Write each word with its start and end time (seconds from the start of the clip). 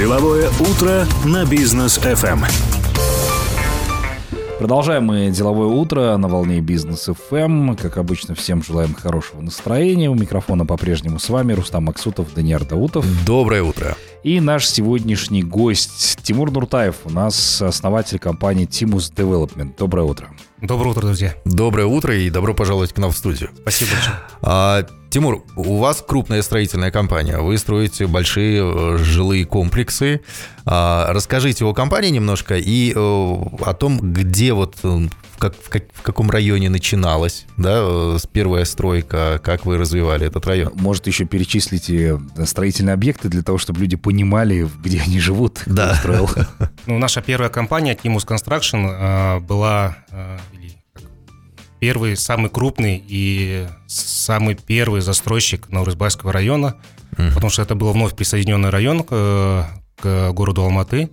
Деловое 0.00 0.48
утро 0.58 1.06
на 1.26 1.44
бизнес 1.44 1.98
FM. 1.98 2.42
Продолжаем 4.58 5.04
мы 5.04 5.28
деловое 5.28 5.66
утро 5.66 6.16
на 6.16 6.26
волне 6.26 6.62
бизнес 6.62 7.06
FM. 7.06 7.76
Как 7.76 7.98
обычно, 7.98 8.34
всем 8.34 8.62
желаем 8.62 8.94
хорошего 8.94 9.42
настроения. 9.42 10.08
У 10.08 10.14
микрофона 10.14 10.64
по-прежнему 10.64 11.18
с 11.18 11.28
вами 11.28 11.52
Рустам 11.52 11.84
Максутов, 11.84 12.32
Даниил 12.32 12.60
Даутов. 12.60 13.04
Доброе 13.26 13.62
утро. 13.62 13.94
И 14.22 14.40
наш 14.40 14.66
сегодняшний 14.66 15.42
гость 15.42 16.20
Тимур 16.22 16.50
Нуртаев, 16.50 16.96
у 17.04 17.10
нас 17.10 17.60
основатель 17.60 18.18
компании 18.18 18.66
Timus 18.66 19.12
Development. 19.14 19.74
Доброе 19.76 20.04
утро. 20.04 20.30
Доброе 20.62 20.92
утро, 20.92 21.02
друзья. 21.02 21.34
Доброе 21.44 21.84
утро 21.84 22.16
и 22.16 22.30
добро 22.30 22.54
пожаловать 22.54 22.94
к 22.94 22.98
нам 22.98 23.10
в 23.10 23.18
студию. 23.18 23.50
Спасибо 23.60 23.90
большое. 23.92 24.16
А, 24.40 24.86
Тимур, 25.10 25.44
у 25.56 25.78
вас 25.78 26.04
крупная 26.06 26.40
строительная 26.40 26.92
компания, 26.92 27.38
вы 27.38 27.58
строите 27.58 28.06
большие 28.06 28.62
э, 28.62 28.98
жилые 28.98 29.44
комплексы. 29.44 30.20
А, 30.64 31.12
расскажите 31.12 31.64
о 31.64 31.74
компании 31.74 32.10
немножко 32.10 32.56
и 32.56 32.92
э, 32.92 32.96
о 32.96 33.74
том, 33.74 33.98
где 33.98 34.52
вот 34.52 34.76
э, 34.84 35.08
как, 35.36 35.56
в, 35.56 35.68
как, 35.68 35.82
в 35.94 36.02
каком 36.02 36.30
районе 36.30 36.70
начиналась, 36.70 37.46
да, 37.56 38.18
с 38.20 38.26
первая 38.28 38.64
стройка, 38.64 39.40
как 39.42 39.66
вы 39.66 39.78
развивали 39.78 40.28
этот 40.28 40.46
район? 40.46 40.72
Может, 40.76 41.08
еще 41.08 41.24
перечислите 41.24 42.20
строительные 42.44 42.94
объекты 42.94 43.28
для 43.28 43.42
того, 43.42 43.58
чтобы 43.58 43.80
люди 43.80 43.96
понимали, 43.96 44.68
где 44.80 45.00
они 45.00 45.18
живут, 45.18 45.58
кто 45.58 45.72
Да. 45.74 45.94
строил. 45.96 46.30
Ну, 46.86 46.98
наша 46.98 47.20
первая 47.20 47.50
компания 47.50 47.98
Timus 48.00 48.24
Construction 48.26 49.40
была 49.40 49.96
или 50.52 50.76
первый, 51.80 52.16
самый 52.16 52.50
крупный 52.50 53.02
и 53.08 53.66
самый 54.30 54.54
первый 54.54 55.00
застройщик 55.00 55.68
Наурызбайского 55.70 56.32
района, 56.32 56.76
Мгм. 57.18 57.34
потому 57.34 57.50
что 57.50 57.62
это 57.62 57.74
был 57.74 57.90
вновь 57.92 58.14
присоединенный 58.14 58.70
район 58.70 59.02
к, 59.02 59.68
к 60.00 60.30
городу 60.32 60.62
Алматы. 60.62 61.10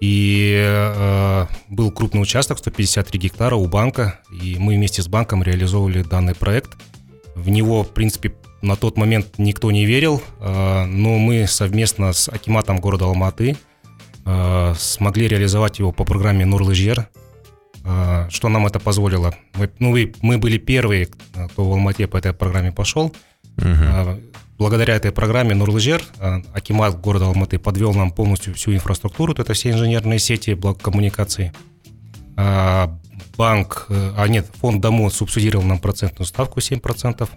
И 0.00 0.52
э, 0.60 1.46
был 1.68 1.92
крупный 1.92 2.20
участок, 2.20 2.58
153 2.58 3.20
гектара 3.20 3.54
у 3.54 3.66
банка, 3.68 4.18
и 4.42 4.56
мы 4.58 4.74
вместе 4.74 5.02
с 5.02 5.08
банком 5.08 5.44
реализовывали 5.44 6.02
данный 6.02 6.34
проект. 6.34 6.70
В 7.36 7.48
него, 7.48 7.84
в 7.84 7.90
принципе, 7.90 8.34
на 8.60 8.74
тот 8.74 8.98
момент 8.98 9.26
никто 9.38 9.70
не 9.70 9.86
верил, 9.86 10.20
э, 10.40 10.84
но 10.84 11.18
мы 11.18 11.46
совместно 11.46 12.12
с 12.12 12.28
Акиматом 12.28 12.78
города 12.78 13.04
Алматы 13.04 13.56
э, 14.26 14.74
смогли 14.76 15.28
реализовать 15.28 15.78
его 15.78 15.92
по 15.92 16.04
программе 16.04 16.44
Нурлыжер. 16.44 17.08
Э, 17.86 18.26
Что 18.30 18.48
нам 18.48 18.66
это 18.66 18.80
позволило? 18.80 19.34
Мы, 19.54 19.70
ну, 19.78 19.96
мы 20.20 20.38
были 20.38 20.58
первые, 20.58 21.06
кто 21.06 21.68
в 21.68 21.72
Алмате 21.72 22.06
по 22.06 22.16
этой 22.16 22.32
программе 22.32 22.72
пошел. 22.72 23.14
А, 23.58 24.18
Благодаря 24.58 24.96
этой 24.96 25.12
программе 25.12 25.54
Нурлыжер 25.54 26.02
а, 26.18 26.42
Акимат 26.54 27.00
города 27.00 27.26
Алматы 27.26 27.58
подвел 27.58 27.92
нам 27.94 28.10
полностью 28.10 28.54
всю 28.54 28.72
инфраструктуру, 28.74 29.34
это 29.34 29.52
все 29.52 29.70
инженерные 29.70 30.18
сети, 30.18 30.54
блок 30.54 30.80
коммуникации. 30.80 31.52
А, 32.36 32.98
Банк, 33.36 33.86
а 33.90 34.26
нет, 34.28 34.46
фонд 34.60 34.80
Дамо 34.80 35.10
субсидировал 35.10 35.64
нам 35.64 35.78
процентную 35.78 36.26
ставку 36.26 36.60
7%. 36.60 37.16
То 37.18 37.28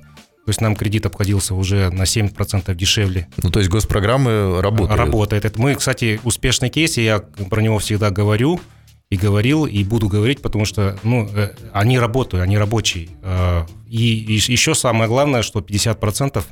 есть 0.48 0.62
нам 0.62 0.76
кредит 0.76 1.06
обходился 1.06 1.54
уже 1.54 1.90
на 1.90 2.04
7% 2.04 2.74
дешевле. 2.74 3.28
Ну, 3.44 3.52
то 3.52 3.60
есть 3.60 3.70
госпрограммы 3.70 4.62
работают. 4.62 4.98
Работает. 4.98 5.46
Это 5.46 5.62
мы, 5.62 5.76
кстати, 5.76 6.22
успешный 6.24 6.70
кейс, 6.70 6.98
и 6.98 7.04
я 7.04 7.20
про 7.20 7.62
него 7.62 7.80
всегда 7.80 8.12
говорю 8.12 8.62
и 9.10 9.18
говорил, 9.18 9.66
и 9.66 9.84
буду 9.84 10.08
говорить, 10.08 10.42
потому 10.42 10.66
что 10.66 10.98
ну, 11.04 11.28
э, 11.34 11.54
они 11.74 11.98
работают, 11.98 12.44
они 12.44 12.58
рабочие. 12.58 13.10
Э, 13.24 13.66
И, 13.88 13.98
еще 13.98 14.76
самое 14.76 15.10
главное, 15.10 15.42
что 15.42 15.62
50% 15.62 16.44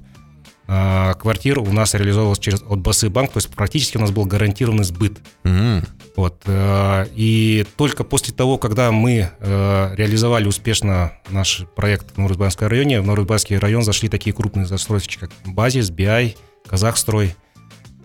э, 0.68 1.14
квартир 1.20 1.60
у 1.60 1.72
нас 1.72 1.94
реализовывалось 1.94 2.40
через 2.40 2.64
от 2.64 2.80
Басы 2.80 3.10
банк, 3.10 3.32
то 3.32 3.38
есть 3.38 3.50
практически 3.50 3.98
у 3.98 4.00
нас 4.00 4.10
был 4.10 4.26
гарантированный 4.26 4.86
сбыт. 4.86 5.20
Мгм. 5.44 5.86
Вот. 6.16 6.42
И 6.48 7.64
только 7.76 8.04
после 8.04 8.34
того, 8.34 8.58
когда 8.58 8.92
мы 8.92 9.30
реализовали 9.40 10.48
успешно 10.48 11.12
наш 11.30 11.62
проект 11.76 12.16
в 12.16 12.18
Нурузбанском 12.18 12.70
районе, 12.70 13.02
в 13.02 13.06
Нурузбанский 13.06 13.56
район 13.60 13.84
зашли 13.84 14.10
такие 14.10 14.36
крупные 14.36 14.66
застройщики, 14.66 15.20
как 15.20 15.30
Базис, 15.46 15.92
BI, 15.92 16.36
Казахстрой. 16.68 17.36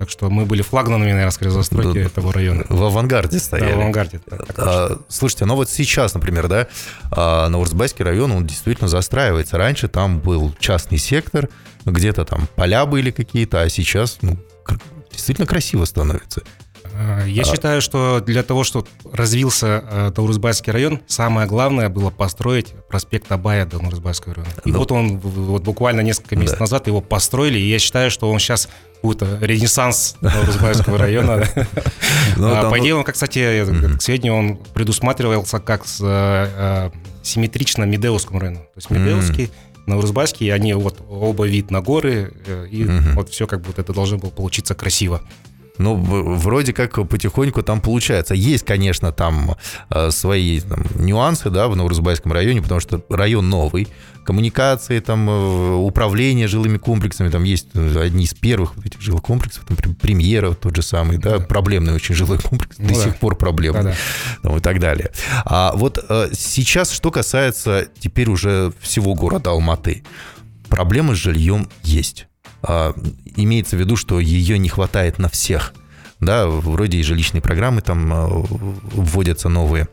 Так 0.03 0.11
что 0.11 0.29
мы 0.31 0.47
были 0.47 0.63
флагманами, 0.63 1.11
наверное, 1.13 1.31
скорее 1.31 1.53
застройки 1.53 1.95
Да. 2.01 2.01
этого 2.07 2.33
района. 2.33 2.65
В 2.69 2.83
авангарде 2.83 3.37
Да, 3.39 3.45
стояли. 3.45 3.71
в 3.71 3.77
авангарде. 3.77 4.21
да. 4.27 4.37
А, 4.57 4.99
слушайте, 5.09 5.45
ну 5.45 5.55
вот 5.55 5.71
сейчас, 5.71 6.13
например, 6.15 6.49
да, 6.49 6.67
а, 7.13 7.49
Новороссийский 7.49 8.05
район, 8.05 8.33
он 8.33 8.45
действительно 8.45 8.89
застраивается. 8.89 9.59
Раньше 9.59 9.87
там 9.87 10.19
был 10.19 10.53
частный 10.59 10.99
сектор, 10.99 11.49
где-то 11.85 12.25
там 12.25 12.49
поля 12.57 12.85
были 12.85 13.13
какие-то, 13.13 13.61
а 13.63 13.69
сейчас, 13.69 14.19
ну, 14.23 14.37
действительно 15.13 15.47
красиво 15.47 15.85
становится. 15.85 16.43
Э, 16.95 17.25
Я 17.29 17.45
считаю, 17.45 17.81
что 17.81 18.19
для 18.21 18.43
того, 18.43 18.65
чтобы 18.65 18.89
развился 19.13 19.85
э, 19.89 20.13
Таурузбайский 20.17 20.73
район, 20.73 21.01
самое 21.07 21.47
главное 21.47 21.89
было 21.91 22.11
построить 22.11 22.75
проспект 22.89 23.31
Абая 23.31 23.67
до 23.67 23.79
Таурузбайского 23.79 24.35
района. 24.35 24.53
И 24.65 24.73
Ну, 24.73 24.79
вот 24.81 24.91
он 24.91 25.19
вот 25.19 25.63
буквально 25.63 26.01
несколько 26.01 26.35
месяцев 26.35 26.59
да. 26.59 26.65
назад 26.65 26.89
его 26.89 27.01
построили, 27.01 27.61
и 27.61 27.71
я 27.71 27.79
считаю, 27.79 28.11
что 28.11 28.29
он 28.29 28.41
сейчас 28.41 28.69
э, 29.23 29.39
ренессанс 29.41 30.17
Таурузбайского 30.21 30.99
района. 30.99 31.45
Ну, 32.37 32.49
А, 32.55 32.71
По 32.71 32.79
идее, 32.79 32.95
он, 32.95 33.05
кстати, 33.05 33.65
к 33.97 34.03
сведению, 34.03 34.35
он 34.35 34.57
предусматривался 34.75 35.59
как 35.59 35.83
э, 35.83 35.87
э, 36.01 36.91
симметрично 37.23 37.85
Медеускому 37.85 38.39
району. 38.41 38.61
То 38.61 38.77
есть 38.77 38.91
М. 38.91 39.03
Медеуский, 39.05 39.51
Наурузбайский, 39.87 40.49
они 40.55 40.75
вот 40.75 41.01
оба 41.09 41.47
вид 41.47 41.71
на 41.71 41.81
горы, 41.81 42.33
э, 42.47 42.67
и 42.71 42.85
вот 43.15 43.31
все 43.31 43.47
как 43.47 43.61
будто 43.61 43.83
это 43.83 43.93
должно 43.93 44.19
было 44.19 44.31
получиться 44.31 44.75
красиво. 44.75 45.21
Ну, 45.79 45.95
вроде 45.97 46.73
как 46.73 47.09
потихоньку 47.09 47.63
там 47.63 47.81
получается. 47.81 48.35
Есть, 48.35 48.65
конечно, 48.65 49.11
там 49.11 49.57
э, 49.91 50.11
свои 50.11 50.61
там, 50.61 50.85
нюансы, 50.95 51.49
да, 51.51 51.67
в 51.69 51.77
Новороссийском 51.77 52.31
районе, 52.33 52.61
потому 52.63 52.79
что 52.81 53.03
район 53.09 53.49
новый, 53.49 53.89
коммуникации, 54.25 55.01
там, 55.01 55.29
э, 55.31 55.75
управление 55.77 56.47
жилыми 56.47 56.77
комплексами, 56.77 57.31
там 57.31 57.43
есть 57.45 57.69
э, 57.75 58.01
одни 58.01 58.25
из 58.25 58.35
первых 58.35 58.77
вот 58.77 58.85
этих 58.87 59.01
жилых 59.01 59.23
комплексов, 59.23 59.65
там, 59.65 59.77
Прем- 59.79 59.95
премьера 59.95 60.53
тот 60.53 60.77
же 60.77 60.83
самый, 60.83 61.17
да, 61.19 61.39
Да. 61.39 61.45
проблемный 61.47 61.95
очень 61.95 62.15
жилой 62.15 62.39
комплекс, 62.39 62.77
Ну 62.79 62.89
до 62.89 62.95
да. 62.95 63.05
сих 63.05 63.17
пор 63.17 63.37
проблемный. 63.37 63.83
Да-да. 63.83 63.97
ну, 64.43 64.59
и 64.59 64.61
так 64.61 64.79
далее. 64.79 65.11
А 65.47 65.73
вот 65.75 65.97
сейчас, 66.35 66.91
что 66.93 67.11
касается 67.11 67.89
теперь 67.99 68.29
уже 68.29 68.73
всего 68.81 69.15
города 69.15 69.51
Алматы, 69.51 70.05
проблемы 70.69 71.15
с 71.15 71.19
жильем 71.19 71.69
есть. 71.83 72.27
А, 72.63 72.95
имеется 73.37 73.77
в 73.77 73.81
виду, 73.81 73.97
что 73.97 74.21
ее 74.21 74.59
не 74.59 74.69
хватает 74.69 75.19
на 75.19 75.29
всех. 75.29 75.73
Да, 76.21 76.47
вроде 76.47 76.99
и 76.99 77.03
жилищные 77.03 77.43
программы 77.43 77.81
там 77.81 78.13
э, 78.13 78.27
вводятся 78.95 79.49
новые 79.49 79.89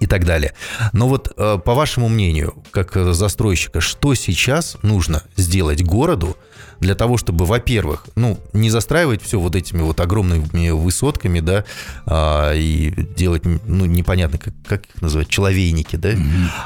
и 0.00 0.06
так 0.06 0.24
далее. 0.24 0.54
Но 0.92 1.06
вот 1.06 1.32
э, 1.36 1.58
по 1.64 1.74
вашему 1.74 2.08
мнению, 2.08 2.56
как 2.72 2.96
застройщика, 3.14 3.80
что 3.80 4.14
сейчас 4.14 4.76
нужно 4.82 5.22
сделать 5.36 5.84
городу 5.84 6.36
для 6.80 6.96
того, 6.96 7.16
чтобы, 7.16 7.44
во-первых, 7.44 8.06
ну, 8.16 8.40
не 8.52 8.68
застраивать 8.68 9.22
все 9.22 9.38
вот 9.38 9.54
этими 9.54 9.82
вот 9.82 10.00
огромными 10.00 10.70
высотками, 10.70 11.38
да, 11.38 11.64
а, 12.06 12.52
и 12.52 12.90
делать, 13.16 13.44
ну, 13.44 13.86
непонятно, 13.86 14.38
как, 14.38 14.54
как 14.66 14.86
их 14.86 15.00
называть, 15.00 15.28
человейники, 15.28 15.94
да, 15.94 16.10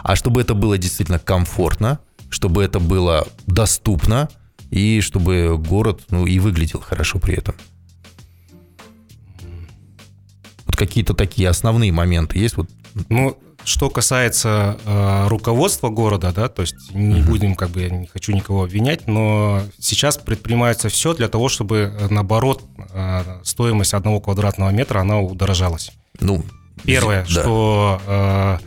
а 0.03 0.17
чтобы 0.17 0.41
это 0.41 0.55
было 0.55 0.79
действительно 0.79 1.19
комфортно, 1.19 1.99
чтобы 2.31 2.65
это 2.65 2.81
было 2.81 3.29
доступно, 3.47 4.31
и 4.76 5.00
чтобы 5.00 5.56
город, 5.59 6.03
ну, 6.10 6.26
и 6.26 6.38
выглядел 6.38 6.81
хорошо 6.81 7.19
при 7.19 7.37
этом. 7.37 7.54
Вот 10.66 10.76
какие-то 10.76 11.14
такие 11.14 11.48
основные 11.48 11.92
моменты 11.92 12.38
есть? 12.38 12.56
Вот, 12.56 12.69
Ну, 13.09 13.38
что 13.64 13.91
касается 13.91 14.78
э, 14.84 15.28
руководства 15.28 15.88
города, 15.88 16.32
да, 16.32 16.48
то 16.48 16.62
есть 16.62 16.94
не 16.94 17.20
будем, 17.20 17.54
как 17.56 17.70
бы, 17.70 17.81
я 17.81 17.91
не 17.91 18.06
хочу 18.06 18.32
никого 18.32 18.64
обвинять, 18.64 19.09
но 19.09 19.62
сейчас 19.78 20.19
предпринимается 20.19 20.88
все 20.88 21.14
для 21.14 21.28
того, 21.28 21.48
чтобы, 21.48 21.93
э, 21.98 22.06
наоборот, 22.10 22.62
э, 22.93 23.41
стоимость 23.44 23.94
одного 23.94 24.20
квадратного 24.20 24.70
метра, 24.70 25.00
она 25.00 25.20
удорожалась. 25.20 25.90
ну, 26.20 26.44
Первое, 26.84 27.22
да. 27.25 27.29
что 27.31 28.00
э, 28.06 28.58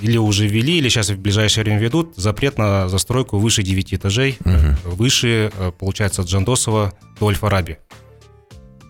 или 0.00 0.16
уже 0.16 0.46
ввели, 0.46 0.78
или 0.78 0.88
сейчас 0.88 1.10
в 1.10 1.18
ближайшее 1.18 1.64
время 1.64 1.80
ведут 1.80 2.14
запрет 2.16 2.58
на 2.58 2.88
застройку 2.88 3.38
выше 3.38 3.62
9 3.62 3.94
этажей, 3.94 4.38
э, 4.44 4.50
Мгм. 4.50 4.76
выше, 4.94 5.50
э, 5.56 5.72
получается, 5.78 6.22
от 6.22 6.28
Джандосова 6.28 6.92
до 7.18 7.28
Аль-Фараби. 7.28 7.78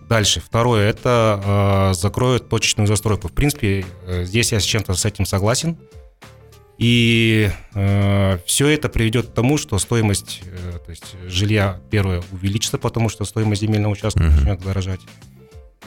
Дальше. 0.07 0.39
Второе, 0.41 0.89
это 0.89 1.89
э, 1.91 1.93
закроют 1.99 2.49
точечную 2.49 2.87
застройку. 2.87 3.27
В 3.27 3.31
принципе, 3.31 3.85
э, 4.07 4.23
здесь 4.25 4.51
я 4.51 4.59
с 4.59 4.63
чем-то 4.63 4.93
с 4.93 5.05
этим 5.05 5.25
согласен. 5.25 5.77
И 6.77 7.49
все 8.45 8.67
это 8.69 8.87
приведет 8.87 9.27
к 9.27 9.33
тому, 9.33 9.57
что 9.57 9.77
стоимость 9.79 10.41
э, 10.45 10.79
то 10.85 10.89
есть 10.91 11.13
жилья, 11.27 11.81
первое, 11.91 12.23
увеличится, 12.31 12.77
потому 12.77 13.09
что 13.09 13.25
стоимость 13.25 13.61
земельного 13.61 13.91
участка 13.91 14.23
Мгм. 14.23 14.35
начнет 14.37 14.61
дорожать. 14.61 15.01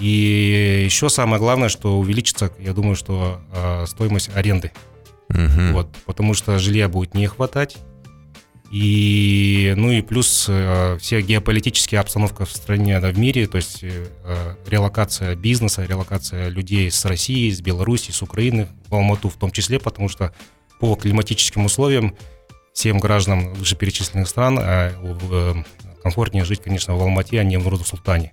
И 0.02 0.82
еще 0.84 1.08
самое 1.08 1.38
главное, 1.38 1.68
что 1.68 1.96
увеличится, 1.96 2.50
я 2.58 2.72
думаю, 2.72 2.96
что 2.96 3.40
э, 3.52 3.86
стоимость 3.86 4.30
аренды. 4.34 4.72
Мгм. 5.28 5.74
Вот, 5.74 5.96
потому 6.06 6.34
что 6.34 6.58
жилья 6.58 6.88
будет 6.88 7.14
не 7.14 7.28
хватать. 7.28 7.76
И, 8.72 9.74
ну 9.76 9.92
и 9.92 10.02
плюс 10.02 10.46
э, 10.48 10.98
вся 11.00 11.20
геополитическая 11.20 12.00
обстановка 12.00 12.46
в 12.46 12.50
стране, 12.50 12.98
да, 12.98 13.10
в 13.12 13.18
мире, 13.18 13.46
то 13.46 13.58
есть 13.58 13.84
э, 13.84 14.56
релокация 14.66 15.36
бизнеса, 15.36 15.84
релокация 15.84 16.48
людей 16.48 16.90
с 16.90 17.04
России, 17.04 17.48
с 17.50 17.60
Беларуси, 17.60 18.10
с 18.10 18.22
Украины 18.22 18.66
в 18.88 18.94
Алмату 18.96 19.28
в 19.28 19.34
том 19.34 19.52
числе, 19.52 19.78
потому 19.78 20.08
что 20.08 20.32
по 20.80 20.96
климатическим 20.96 21.66
условиям 21.66 22.16
всем 22.74 22.98
гражданам 22.98 23.54
вышеперечисленных 23.54 24.28
стран 24.28 24.58
э, 24.58 24.90
э, 25.30 25.54
комфортнее 26.02 26.44
жить, 26.44 26.60
конечно, 26.60 26.96
в 26.96 27.00
Алмате, 27.00 27.38
а 27.38 27.44
не 27.44 27.56
в 27.56 27.70
Нур-Султане. 27.70 28.32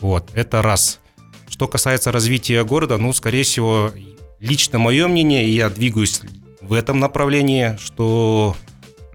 Вот, 0.00 0.30
это 0.34 0.62
раз. 0.62 1.00
Что 1.48 1.68
касается 1.68 2.12
развития 2.12 2.64
города, 2.64 2.96
ну, 2.96 3.12
скорее 3.12 3.42
всего, 3.42 3.92
лично 4.38 4.78
мое 4.78 5.08
мнение, 5.08 5.44
и 5.44 5.50
я 5.50 5.68
двигаюсь 5.68 6.22
в 6.60 6.72
этом 6.72 7.00
направлении, 7.00 7.76
что 7.78 8.56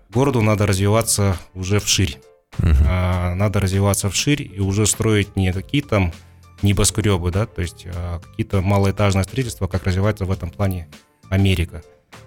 городу 0.09 0.41
надо 0.41 0.65
развиваться 0.65 1.37
уже 1.53 1.79
вширь. 1.79 2.19
Uh-huh. 2.57 2.75
А, 2.87 3.35
надо 3.35 3.59
развиваться 3.59 4.09
вширь 4.09 4.41
и 4.41 4.59
уже 4.59 4.85
строить 4.85 5.35
не 5.35 5.51
такие 5.51 5.83
там 5.83 6.13
небоскребы, 6.61 7.31
да, 7.31 7.45
то 7.45 7.61
есть 7.61 7.85
а 7.93 8.19
какие-то 8.19 8.61
малоэтажные 8.61 9.25
строительства, 9.25 9.67
как 9.67 9.83
развивается 9.83 10.25
в 10.25 10.31
этом 10.31 10.49
плане 10.49 10.87
Америка. 11.29 11.83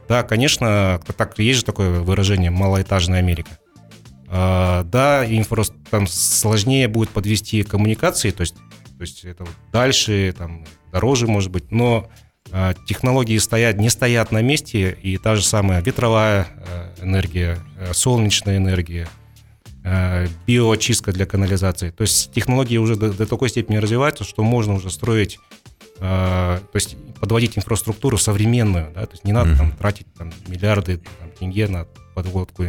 Да, 0.06 0.22
конечно, 0.22 1.00
так 1.16 1.38
есть 1.38 1.60
же 1.60 1.64
такое 1.64 2.00
выражение 2.00 2.50
«малоэтажная 2.50 3.18
Америка». 3.18 3.50
А, 4.30 4.84
да, 4.84 5.24
инфра... 5.26 5.64
там 5.90 6.06
сложнее 6.06 6.88
будет 6.88 7.10
подвести 7.10 7.62
коммуникации, 7.62 8.30
то 8.30 8.42
есть, 8.42 8.54
то 8.54 9.00
есть 9.00 9.24
это 9.24 9.46
дальше, 9.72 10.34
там, 10.36 10.64
дороже, 10.92 11.26
может 11.26 11.50
быть, 11.50 11.70
но 11.70 12.08
а, 12.52 12.74
технологии 12.86 13.38
стоят, 13.38 13.76
не 13.78 13.88
стоят 13.88 14.30
на 14.30 14.42
месте, 14.42 14.96
и 15.02 15.16
та 15.16 15.36
же 15.36 15.44
самая 15.44 15.82
ветровая 15.82 16.48
э, 16.56 17.04
энергия, 17.04 17.58
солнечная 17.92 18.58
энергия, 18.58 19.08
биоочистка 20.46 21.12
для 21.12 21.24
канализации. 21.24 21.90
То 21.90 22.02
есть 22.02 22.30
технологии 22.32 22.76
уже 22.76 22.96
до, 22.96 23.10
до 23.10 23.26
такой 23.26 23.48
степени 23.48 23.76
развиваются, 23.78 24.24
что 24.24 24.42
можно 24.42 24.74
уже 24.74 24.90
строить, 24.90 25.38
то 25.98 26.60
есть 26.74 26.96
подводить 27.20 27.56
инфраструктуру 27.56 28.18
современную, 28.18 28.92
да, 28.94 29.06
то 29.06 29.12
есть 29.12 29.24
не 29.24 29.32
надо 29.32 29.56
там 29.56 29.72
тратить 29.72 30.06
там, 30.14 30.30
миллиарды 30.46 30.98
там, 30.98 31.30
тенге 31.38 31.68
на 31.68 31.86
подводку 32.18 32.64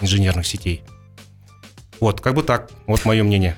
инженерных 0.00 0.46
сетей. 0.46 0.84
Вот, 1.98 2.20
как 2.20 2.34
бы 2.36 2.44
так, 2.44 2.70
вот 2.86 3.04
мое 3.04 3.24
мнение. 3.24 3.56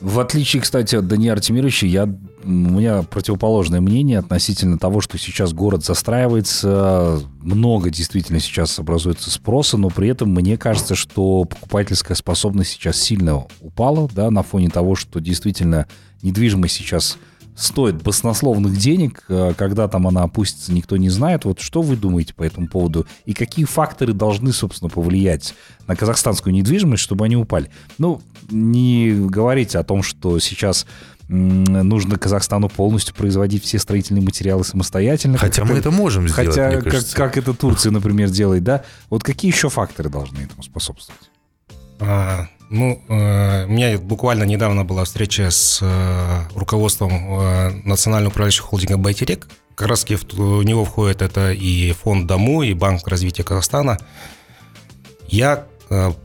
В 0.00 0.20
отличие, 0.20 0.62
кстати, 0.62 0.94
от 0.94 1.08
Даниила 1.08 1.34
Артемировича, 1.34 1.88
я, 1.88 2.04
у 2.04 2.48
меня 2.48 3.02
противоположное 3.02 3.80
мнение 3.80 4.20
относительно 4.20 4.78
того, 4.78 5.00
что 5.00 5.18
сейчас 5.18 5.52
город 5.52 5.84
застраивается, 5.84 7.20
много 7.40 7.90
действительно 7.90 8.38
сейчас 8.38 8.78
образуется 8.78 9.28
спроса, 9.32 9.76
но 9.76 9.90
при 9.90 10.08
этом 10.08 10.32
мне 10.32 10.56
кажется, 10.56 10.94
что 10.94 11.44
покупательская 11.44 12.16
способность 12.16 12.70
сейчас 12.70 12.96
сильно 12.96 13.46
упала, 13.60 14.08
да, 14.12 14.30
на 14.30 14.44
фоне 14.44 14.70
того, 14.70 14.94
что 14.94 15.18
действительно 15.18 15.88
недвижимость 16.22 16.76
сейчас 16.76 17.18
стоит 17.54 18.02
баснословных 18.02 18.76
денег, 18.76 19.24
э, 19.28 19.52
когда 19.56 19.88
там 19.88 20.06
она 20.06 20.22
опустится, 20.22 20.72
никто 20.72 20.96
не 20.96 21.10
знает. 21.10 21.44
Вот 21.44 21.60
что 21.60 21.82
вы 21.82 21.96
думаете 21.96 22.34
по 22.34 22.42
этому 22.42 22.68
поводу? 22.68 23.06
И 23.24 23.34
какие 23.34 23.64
факторы 23.64 24.12
должны, 24.12 24.52
собственно, 24.52 24.88
повлиять 24.88 25.54
на 25.86 25.96
казахстанскую 25.96 26.54
недвижимость, 26.54 27.02
чтобы 27.02 27.24
они 27.24 27.36
упали? 27.36 27.70
Ну, 27.98 28.22
не 28.50 29.12
говорите 29.12 29.78
о 29.78 29.84
том, 29.84 30.02
что 30.02 30.38
сейчас 30.38 30.86
нужно 31.28 32.18
Казахстану 32.18 32.68
полностью 32.68 33.14
производить 33.14 33.64
все 33.64 33.78
строительные 33.78 34.22
материалы 34.22 34.64
самостоятельно. 34.64 35.38
Хотя 35.38 35.64
мы 35.64 35.76
это 35.76 35.90
можем 35.90 36.28
сделать, 36.28 36.54
Хотя, 36.54 36.80
как, 36.80 37.04
как 37.14 37.36
это 37.38 37.54
Турция, 37.54 37.90
например, 37.90 38.28
делает, 38.28 38.64
да? 38.64 38.84
Вот 39.08 39.22
какие 39.22 39.50
еще 39.50 39.70
факторы 39.70 40.10
должны 40.10 40.40
этому 40.40 40.62
способствовать? 40.62 41.31
А, 42.00 42.46
ну, 42.70 43.02
э, 43.08 43.66
у 43.66 43.68
меня 43.68 43.98
буквально 43.98 44.44
недавно 44.44 44.82
была 44.84 45.04
встреча 45.04 45.50
с 45.50 45.80
э, 45.82 46.42
руководством 46.54 47.12
э, 47.12 47.70
национального 47.84 48.30
управляющего 48.30 48.66
холдинга 48.66 48.96
«Байтерек». 48.96 49.46
Как 49.74 49.88
раз 49.88 50.04
в 50.04 50.62
него 50.62 50.84
входит 50.86 51.20
это 51.20 51.52
и 51.52 51.92
фонд 51.92 52.26
«Дому», 52.26 52.62
и 52.62 52.72
Банк 52.72 53.06
развития 53.06 53.42
Казахстана. 53.42 53.98
Я 55.28 55.66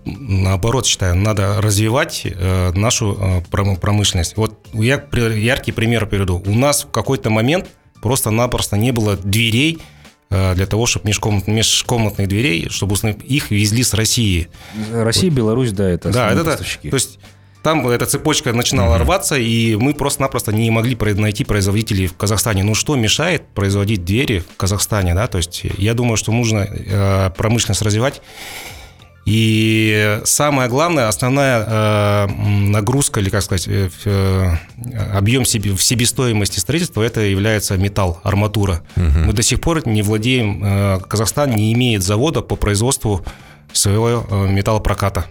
наоборот 0.05 0.85
считаю, 0.85 1.15
надо 1.15 1.61
развивать 1.61 2.25
нашу 2.73 3.43
промышленность. 3.51 4.37
Вот 4.37 4.65
я 4.71 5.03
яркий 5.11 5.73
пример 5.73 6.07
приведу. 6.07 6.41
У 6.45 6.53
нас 6.53 6.85
в 6.85 6.91
какой-то 6.91 7.29
момент 7.29 7.67
просто-напросто 8.01 8.77
не 8.77 8.91
было 8.91 9.17
дверей 9.17 9.79
для 10.29 10.65
того, 10.65 10.85
чтобы 10.85 11.07
межкомнат, 11.07 11.47
межкомнатных 11.47 12.27
дверей, 12.27 12.67
чтобы 12.69 12.95
их 12.95 13.51
везли 13.51 13.83
с 13.83 13.93
России. 13.93 14.49
Россия, 14.91 15.29
вот. 15.29 15.37
Беларусь, 15.37 15.71
да, 15.71 15.89
это 15.89 16.11
да, 16.11 16.31
это, 16.31 16.43
поставщики. 16.43 16.89
То 16.89 16.95
есть 16.95 17.19
там 17.67 17.85
эта 17.87 18.05
цепочка 18.05 18.53
начинала 18.53 18.95
угу. 18.95 19.03
рваться, 19.03 19.35
и 19.35 19.75
мы 19.75 19.93
просто-напросто 19.93 20.53
не 20.53 20.71
могли 20.71 20.95
найти 21.15 21.43
производителей 21.43 22.07
в 22.07 22.15
Казахстане. 22.15 22.63
Ну 22.63 22.75
что 22.75 22.95
мешает 22.95 23.45
производить 23.47 24.05
двери 24.05 24.39
в 24.39 24.55
Казахстане, 24.55 25.13
да? 25.13 25.27
То 25.27 25.37
есть 25.39 25.63
я 25.77 25.93
думаю, 25.93 26.15
что 26.15 26.31
нужно 26.31 26.59
э, 26.59 27.29
промышленность 27.35 27.81
развивать. 27.81 28.21
И 29.27 30.21
самое 30.23 30.69
главное, 30.69 31.09
основная 31.09 31.65
э, 31.67 32.27
нагрузка, 32.27 33.19
или 33.19 33.29
как 33.29 33.43
сказать, 33.43 33.67
э, 33.67 33.89
э, 34.05 34.51
объем 35.13 35.43
в 35.43 35.49
себестоимости 35.49 36.59
строительства, 36.59 37.01
это 37.01 37.19
является 37.19 37.75
металл, 37.75 38.21
арматура. 38.23 38.83
Угу. 38.95 39.25
Мы 39.25 39.33
до 39.33 39.43
сих 39.43 39.59
пор 39.59 39.85
не 39.85 40.01
владеем, 40.01 41.01
Казахстан 41.09 41.51
не 41.51 41.73
имеет 41.73 42.03
завода 42.03 42.41
по 42.41 42.55
производству 42.55 43.25
своего 43.73 44.25
металлопроката. 44.47 45.25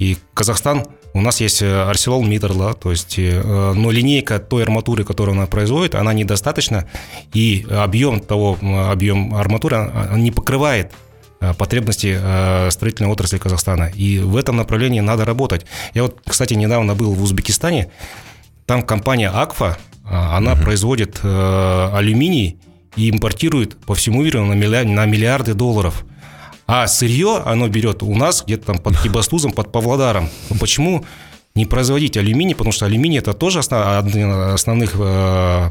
И 0.00 0.16
Казахстан 0.34 0.86
у 1.14 1.20
нас 1.20 1.40
есть 1.40 1.62
Арселол 1.62 2.24
Митр, 2.24 2.52
да, 2.54 2.72
то 2.72 2.90
есть, 2.90 3.16
но 3.16 3.92
линейка 3.92 4.40
той 4.40 4.64
арматуры, 4.64 5.04
которую 5.04 5.36
она 5.36 5.46
производит, 5.46 5.94
она 5.94 6.12
недостаточна, 6.12 6.88
и 7.32 7.64
объем 7.70 8.18
того, 8.18 8.58
объем 8.90 9.36
арматуры 9.36 9.88
не 10.16 10.32
покрывает 10.32 10.90
потребности 11.54 12.18
э, 12.20 12.70
строительной 12.70 13.10
отрасли 13.10 13.38
Казахстана. 13.38 13.90
И 13.94 14.18
в 14.18 14.36
этом 14.36 14.56
направлении 14.56 15.00
надо 15.00 15.24
работать. 15.24 15.64
Я 15.94 16.02
вот, 16.02 16.20
кстати, 16.24 16.54
недавно 16.54 16.94
был 16.94 17.14
в 17.14 17.22
Узбекистане. 17.22 17.90
Там 18.66 18.82
компания 18.82 19.30
Акфа, 19.30 19.78
э, 20.04 20.08
она 20.10 20.52
угу. 20.52 20.62
производит 20.62 21.20
алюминий 21.24 22.58
и 22.96 23.10
импортирует 23.10 23.78
по 23.78 23.94
всему 23.94 24.22
миру 24.22 24.44
на 24.44 24.54
миллиарды 24.54 25.54
долларов. 25.54 26.04
А 26.66 26.86
сырье 26.86 27.42
оно 27.44 27.68
берет 27.68 28.02
у 28.02 28.14
нас 28.14 28.44
где-то 28.44 28.66
там 28.66 28.78
под 28.78 29.00
Кибастузом, 29.00 29.52
под 29.52 29.72
Павлодаром. 29.72 30.28
Почему 30.60 31.04
не 31.54 31.66
производить 31.66 32.16
алюминий, 32.16 32.54
потому 32.54 32.72
что 32.72 32.86
алюминий 32.86 33.18
это 33.18 33.32
тоже 33.32 33.58
основ, 33.58 33.98
один 33.98 34.30
из 34.30 34.54
основных 34.54 34.94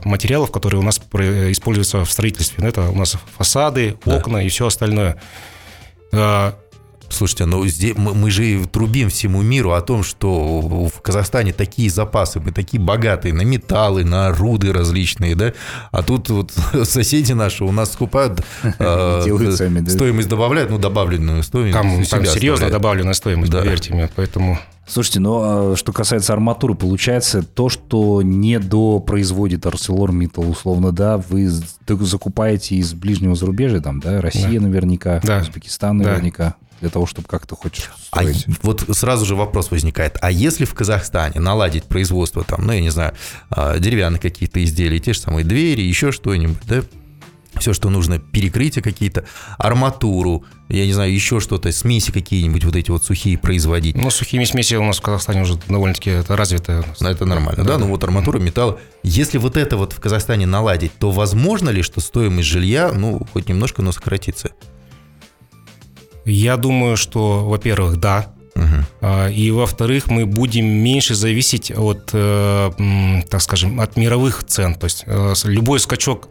материалов, 0.04 0.52
которые 0.52 0.82
у 0.82 0.84
нас 0.84 1.00
используются 1.00 2.04
в 2.04 2.12
строительстве. 2.12 2.68
Это 2.68 2.90
у 2.90 2.96
нас 2.96 3.16
фасады, 3.38 3.98
окна 4.06 4.40
да. 4.40 4.44
и 4.44 4.50
все 4.50 4.68
остальное. 4.68 5.22
А, 6.12 6.56
слушайте, 7.10 7.46
ну 7.46 7.66
здесь 7.66 7.96
мы, 7.96 8.14
мы 8.14 8.32
же 8.32 8.66
трубим 8.68 9.10
всему 9.10 9.42
миру 9.42 9.72
о 9.72 9.82
том, 9.82 10.04
что 10.04 10.62
в 10.62 11.02
Казахстане 11.02 11.54
такие 11.54 11.90
запасы, 11.90 12.40
мы 12.40 12.52
такие 12.52 12.82
богатые 12.82 13.34
на 13.34 13.42
металлы, 13.42 14.04
на 14.04 14.32
руды 14.32 14.72
различные, 14.74 15.36
да, 15.36 15.54
а 15.92 16.04
тут 16.04 16.30
вот 16.30 16.52
соседи 16.84 17.34
наши 17.34 17.64
у 17.64 17.72
нас 17.72 17.94
скупают, 17.94 18.42
э, 18.64 19.22
стоимость 19.88 20.30
добавляют, 20.30 20.72
ну 20.72 20.78
добавленную 20.78 21.44
стоимость. 21.44 21.74
Там, 21.74 22.06
там 22.06 22.26
серьезно 22.26 22.70
добавленная 22.70 23.14
стоимость, 23.14 23.52
да. 23.52 23.60
поверьте 23.60 23.94
мне, 23.94 24.10
поэтому... 24.16 24.60
Слушайте, 24.90 25.20
ну 25.20 25.40
а 25.42 25.76
что 25.76 25.94
касается 25.94 26.34
арматуры, 26.34 26.74
получается 26.74 27.44
то, 27.44 27.70
что 27.70 28.22
не 28.22 28.60
допроизводит 28.60 29.66
ArcelorMittal, 29.66 30.50
условно, 30.50 30.92
да, 30.92 31.18
вы 31.18 31.50
закупаете 31.88 32.76
из 32.76 32.94
ближнего 32.94 33.36
зарубежья, 33.36 33.82
там, 33.82 34.00
да, 34.00 34.20
Россия 34.22 34.60
да. 34.60 34.66
наверняка, 34.68 35.22
да. 35.24 35.40
Узбекистан 35.42 35.98
наверняка. 35.98 36.56
Да 36.60 36.66
для 36.80 36.90
того, 36.90 37.06
чтобы 37.06 37.28
как-то 37.28 37.56
хочешь 37.56 37.92
а 38.12 38.22
строить. 38.22 38.46
А 38.48 38.52
вот 38.64 38.86
сразу 38.92 39.26
же 39.26 39.36
вопрос 39.36 39.72
возникает. 39.72 40.18
А 40.22 40.32
если 40.32 40.66
в 40.66 40.74
Казахстане 40.74 41.40
наладить 41.40 41.84
производство 41.84 42.44
там, 42.44 42.66
ну, 42.66 42.72
я 42.72 42.82
не 42.82 42.90
знаю, 42.90 43.14
а, 43.50 43.78
деревянных 43.80 44.22
каких-то 44.22 44.64
изделий, 44.64 45.00
те 45.00 45.14
же 45.14 45.20
самые 45.20 45.44
двери, 45.44 45.82
еще 45.82 46.12
что-нибудь, 46.12 46.58
да, 46.66 46.82
все, 47.60 47.74
что 47.74 47.90
нужно, 47.90 48.20
перекрытия 48.20 48.82
какие-то, 48.82 49.26
арматуру, 49.58 50.44
я 50.70 50.86
не 50.86 50.94
знаю, 50.94 51.14
еще 51.14 51.40
что-то, 51.40 51.72
смеси 51.72 52.12
какие-нибудь 52.12 52.64
вот 52.64 52.76
эти 52.76 52.92
вот 52.92 53.04
сухие 53.04 53.38
производить. 53.38 53.96
Ну, 53.96 54.10
сухими 54.10 54.46
смеси 54.46 54.76
у 54.76 54.84
нас 54.84 55.00
в 55.00 55.02
Казахстане 55.02 55.42
уже 55.42 55.58
довольно-таки 55.68 56.12
это 56.12 56.36
развито. 56.36 56.86
Это 57.00 57.26
нормально, 57.26 57.64
да, 57.64 57.72
да? 57.72 57.78
да? 57.78 57.80
Ну, 57.80 57.88
вот 57.88 58.04
арматура, 58.04 58.40
металл. 58.40 58.80
Если 59.04 59.38
вот 59.38 59.58
это 59.58 59.78
вот 59.78 59.94
в 59.94 60.00
Казахстане 60.00 60.46
наладить, 60.46 60.92
то 61.00 61.12
возможно 61.12 61.70
ли, 61.70 61.82
что 61.82 62.02
стоимость 62.02 62.48
жилья, 62.48 62.92
ну, 62.94 63.26
хоть 63.34 63.50
немножко, 63.50 63.82
но 63.82 63.92
сократится? 63.92 64.52
Я 66.26 66.58
думаю, 66.58 66.98
что, 66.98 67.48
во-первых, 67.48 67.98
да, 67.98 68.34
Uh-huh. 68.56 69.34
И 69.34 69.52
во-вторых, 69.52 70.08
мы 70.08 70.26
будем 70.26 70.66
меньше 70.66 71.16
зависеть 71.16 71.72
от, 71.72 72.10
э, 72.12 73.22
так 73.30 73.42
скажем, 73.42 73.80
от 73.80 73.96
мировых 73.96 74.44
цен. 74.44 74.76
То 74.76 74.86
есть 74.86 75.04
э, 75.06 75.34
любой 75.46 75.80
скачок 75.80 76.28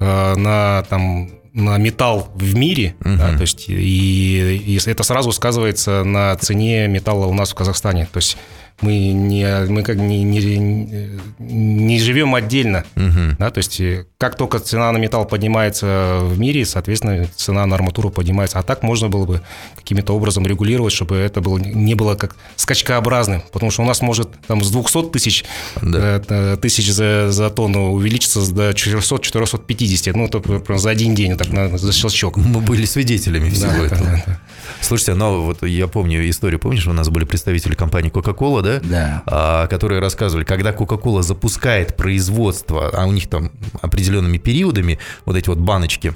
на 0.00 0.82
там 0.88 1.30
на 1.52 1.78
металл 1.78 2.28
в 2.34 2.54
мире, 2.54 2.94
Мгм. 3.00 3.16
да, 3.16 3.34
то 3.34 3.40
есть 3.40 3.64
и, 3.68 4.56
и 4.56 4.78
это 4.90 5.02
сразу 5.02 5.32
сказывается 5.32 6.04
на 6.04 6.36
цене 6.36 6.86
металла 6.86 7.26
у 7.26 7.32
нас 7.34 7.52
в 7.52 7.54
Казахстане. 7.54 8.06
То 8.12 8.18
есть 8.18 8.36
мы 8.82 9.12
не 9.12 9.66
мы 9.68 9.82
как 9.82 9.96
не, 9.96 10.22
не, 10.22 11.18
не 11.38 11.98
живем 12.00 12.34
отдельно, 12.34 12.84
Мгм. 12.94 13.36
да, 13.38 13.50
то 13.50 13.58
есть 13.58 13.80
э, 13.80 14.04
как 14.18 14.36
только 14.36 14.58
цена 14.58 14.92
на 14.92 14.98
металл 14.98 15.24
поднимается 15.24 16.18
в 16.22 16.38
мире, 16.38 16.64
соответственно 16.66 17.26
цена 17.36 17.64
на 17.66 17.74
арматуру 17.76 18.10
поднимается. 18.10 18.58
А 18.58 18.62
так 18.62 18.82
можно 18.82 19.08
было 19.08 19.24
бы 19.26 19.40
каким-то 19.76 20.12
образом 20.14 20.46
регулировать, 20.46 20.92
чтобы 20.92 21.16
это 21.16 21.40
было 21.40 21.58
не 21.58 21.94
было 21.94 22.14
как 22.16 22.36
скачкообразным, 22.56 23.42
потому 23.52 23.70
что 23.70 23.82
у 23.82 23.86
нас 23.86 24.00
может 24.02 24.28
там 24.46 24.62
с 24.62 24.70
200 24.70 25.10
тысяч 25.10 25.44
Да. 25.80 26.22
э, 26.28 26.56
тысяч 26.60 26.90
за, 26.92 27.30
за 27.30 27.50
тонну 27.50 27.92
увеличиться 27.92 28.40
до 28.52 28.70
400-450, 28.70 30.12
ну, 30.14 30.26
это 30.26 30.40
прям 30.40 30.78
за 30.78 30.90
один 30.90 31.14
день, 31.14 31.36
так 31.36 31.48
на, 31.50 31.76
за 31.78 31.92
щелчок. 31.92 32.36
Мы 32.36 32.60
были 32.60 32.84
свидетелями 32.84 33.50
всего 33.50 33.70
Да, 33.72 33.86
этого. 33.86 34.00
да, 34.04 34.22
да. 34.26 34.40
Слушайте, 34.80 35.14
но 35.14 35.42
вот 35.42 35.62
я 35.62 35.86
помню 35.88 36.28
историю, 36.28 36.58
помнишь, 36.60 36.86
у 36.86 36.92
нас 36.92 37.08
были 37.08 37.24
представители 37.24 37.74
компании 37.74 38.10
Coca-Cola, 38.10 38.62
да? 38.66 38.80
Да. 38.82 39.22
А, 39.26 39.66
которые 39.68 40.00
рассказывали, 40.00 40.44
когда 40.44 40.72
Coca-Cola 40.72 41.22
запускает 41.22 41.96
производство, 41.96 42.88
а 42.92 43.06
у 43.06 43.12
них 43.12 43.28
там 43.28 43.50
определенными 43.80 44.38
периодами 44.38 44.98
вот 45.24 45.36
эти 45.36 45.48
вот 45.48 45.58
баночки 45.58 46.14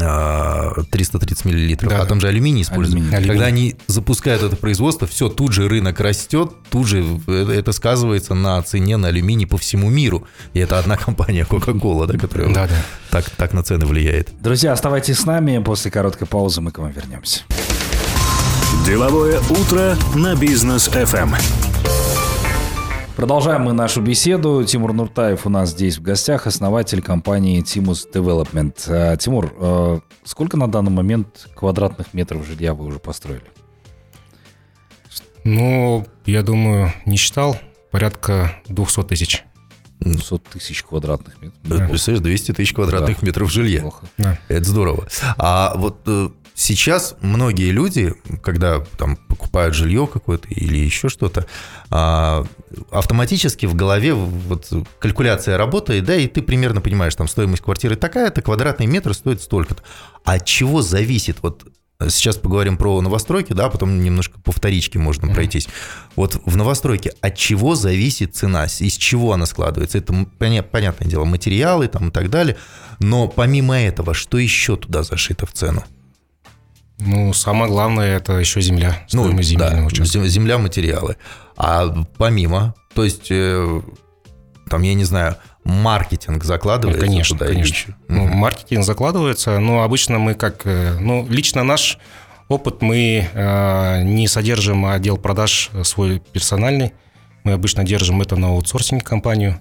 а, 0.00 0.72
330 0.90 1.44
миллилитров, 1.44 1.90
Да, 1.90 1.96
а 1.98 2.02
да. 2.02 2.06
там 2.06 2.18
же 2.20 2.26
алюминий 2.28 2.62
используют. 2.62 2.94
Алюминий. 3.04 3.16
Алюминий. 3.16 3.28
Когда 3.34 3.46
они 3.46 3.76
запускают 3.88 4.42
это 4.42 4.56
производство, 4.56 5.06
все, 5.06 5.28
тут 5.28 5.52
же 5.52 5.68
рынок 5.68 6.00
растет, 6.00 6.50
тут 6.70 6.86
же 6.86 7.04
это- 7.26 7.52
это 7.52 7.72
сказывается 7.72 8.32
на 8.34 8.62
цене 8.62 8.96
на 8.96 9.08
алюминий 9.08 9.46
по 9.46 9.58
всему 9.58 9.90
миру. 9.90 10.26
И 10.54 10.60
это 10.60 10.78
одна 10.78 10.96
компания 11.06 11.44
Coca-Cola, 11.48 12.06
да, 12.06 12.18
которая 12.18 12.48
Да, 12.54 12.66
да. 12.68 12.74
так, 13.10 13.28
так 13.30 13.52
на 13.52 13.62
цены 13.62 13.84
влияет. 13.84 14.30
Друзья, 14.40 14.72
оставайтесь 14.72 15.18
с 15.18 15.26
нами. 15.26 15.58
После 15.62 15.90
короткой 15.90 16.26
паузы 16.26 16.62
мы 16.62 16.70
к 16.70 16.78
вам 16.78 16.90
вернемся. 16.90 17.42
Деловое 18.80 19.38
утро 19.48 19.96
на 20.16 20.34
бизнес 20.34 20.88
FM. 20.88 21.36
Продолжаем 23.14 23.62
мы 23.62 23.72
нашу 23.72 24.02
беседу. 24.02 24.64
Тимур 24.64 24.92
Нуртаев 24.92 25.46
у 25.46 25.50
нас 25.50 25.70
здесь 25.70 25.98
в 25.98 26.02
гостях, 26.02 26.48
основатель 26.48 27.00
компании 27.00 27.62
Timus 27.62 28.06
Development. 28.12 28.74
А, 28.88 29.16
Тимур, 29.16 29.54
э, 29.56 30.00
сколько 30.24 30.56
на 30.56 30.66
данный 30.68 30.90
момент 30.90 31.48
квадратных 31.54 32.12
метров 32.12 32.44
жилья 32.44 32.74
вы 32.74 32.86
уже 32.86 32.98
построили? 32.98 33.44
Ну, 35.44 36.04
я 36.26 36.42
думаю, 36.42 36.92
не 37.06 37.16
считал, 37.18 37.56
порядка 37.92 38.56
200 38.68 39.04
тысяч. 39.04 39.44
500 40.00 40.42
тысяч 40.44 40.82
квадратных 40.82 41.40
метров. 41.40 41.60
Да. 41.62 41.86
Представляешь, 41.86 42.24
200 42.24 42.52
тысяч 42.54 42.72
квадратных 42.74 43.20
Да. 43.20 43.26
метров 43.26 43.52
жилья. 43.52 43.76
Неплохо. 43.78 44.06
Да. 44.18 44.36
Это 44.48 44.64
здорово. 44.64 45.06
А 45.38 45.74
вот 45.76 46.00
э, 46.06 46.30
сейчас 46.54 47.16
многие 47.20 47.70
люди, 47.70 48.14
когда 48.42 48.80
там 48.98 49.16
покупают 49.16 49.74
жилье 49.74 50.06
какое-то 50.06 50.48
или 50.48 50.76
еще 50.76 51.08
что-то, 51.08 51.46
а, 51.90 52.46
автоматически 52.90 53.66
в 53.66 53.74
голове 53.74 54.14
вот 54.14 54.70
калькуляция 54.98 55.56
работает, 55.56 56.04
да, 56.04 56.16
и 56.16 56.26
ты 56.26 56.42
примерно 56.42 56.80
понимаешь, 56.80 57.14
там 57.14 57.28
стоимость 57.28 57.62
квартиры 57.62 57.96
такая-то, 57.96 58.42
квадратный 58.42 58.86
метр 58.86 59.14
стоит 59.14 59.42
столько-то. 59.42 59.82
А 60.24 60.34
от 60.34 60.44
чего 60.44 60.82
зависит? 60.82 61.38
Вот 61.42 61.66
э, 62.00 62.08
сейчас 62.08 62.36
поговорим 62.36 62.76
про 62.76 63.00
новостройки, 63.00 63.52
да, 63.52 63.68
потом 63.68 64.02
немножко 64.02 64.40
по 64.40 64.52
вторичке 64.52 64.98
можно 64.98 65.32
пройтись. 65.32 65.68
Вот 66.16 66.40
в 66.44 66.56
новостройке 66.56 67.12
от 67.20 67.36
чего 67.36 67.74
зависит 67.74 68.36
цена, 68.36 68.66
из 68.66 68.96
чего 68.96 69.32
она 69.32 69.46
складывается? 69.46 69.98
Это, 69.98 70.26
понятное 70.38 71.08
дело, 71.08 71.24
материалы 71.24 71.88
там 71.88 72.08
и 72.08 72.10
так 72.12 72.30
далее, 72.30 72.56
но 73.00 73.28
помимо 73.28 73.78
этого, 73.80 74.14
что 74.14 74.38
еще 74.38 74.76
туда 74.76 75.02
зашито 75.02 75.46
в 75.46 75.52
цену? 75.52 75.84
Ну, 76.98 77.32
самое 77.32 77.70
главное, 77.70 78.16
это 78.16 78.34
еще 78.34 78.60
земля, 78.60 79.04
стоимость 79.08 79.48
земельного 79.48 79.74
Ну, 79.74 79.80
да, 79.82 79.86
участка. 79.86 80.18
зем- 80.18 80.26
земля, 80.26 80.58
материалы. 80.58 81.16
А 81.56 82.04
помимо, 82.16 82.74
то 82.94 83.02
есть, 83.04 83.26
э, 83.30 83.80
там, 84.70 84.82
я 84.82 84.94
не 84.94 85.04
знаю, 85.04 85.36
маркетинг 85.64 86.38
Ну, 86.42 86.44
закладывается 86.44 87.04
конечно, 87.04 87.36
туда 87.38 87.50
конечно. 87.50 87.74
еще? 87.74 87.94
Ну, 88.08 88.26
маркетинг 88.28 88.84
закладывается, 88.84 89.58
но 89.58 89.82
обычно 89.82 90.18
мы 90.18 90.34
как... 90.34 90.62
э, 90.64 90.96
Ну, 91.00 91.26
лично 91.28 91.64
наш 91.64 91.98
опыт, 92.48 92.82
мы 92.82 93.28
э, 93.32 94.02
не 94.04 94.28
содержим 94.28 94.86
отдел 94.86 95.16
продаж 95.18 95.70
свой 95.82 96.20
персональный. 96.20 96.92
Мы 97.44 97.52
обычно 97.52 97.82
держим 97.82 98.22
это 98.22 98.36
на 98.36 98.48
аутсорсинг 98.48 99.02
компанию. 99.02 99.60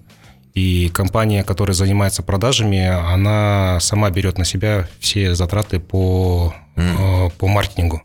И 0.53 0.89
компания, 0.93 1.43
которая 1.43 1.73
занимается 1.73 2.23
продажами, 2.23 2.85
она 2.85 3.79
сама 3.79 4.09
берет 4.09 4.37
на 4.37 4.45
себя 4.45 4.87
все 4.99 5.33
затраты 5.33 5.79
по, 5.79 6.53
э, 6.75 7.29
по 7.37 7.47
маркетингу. 7.47 8.01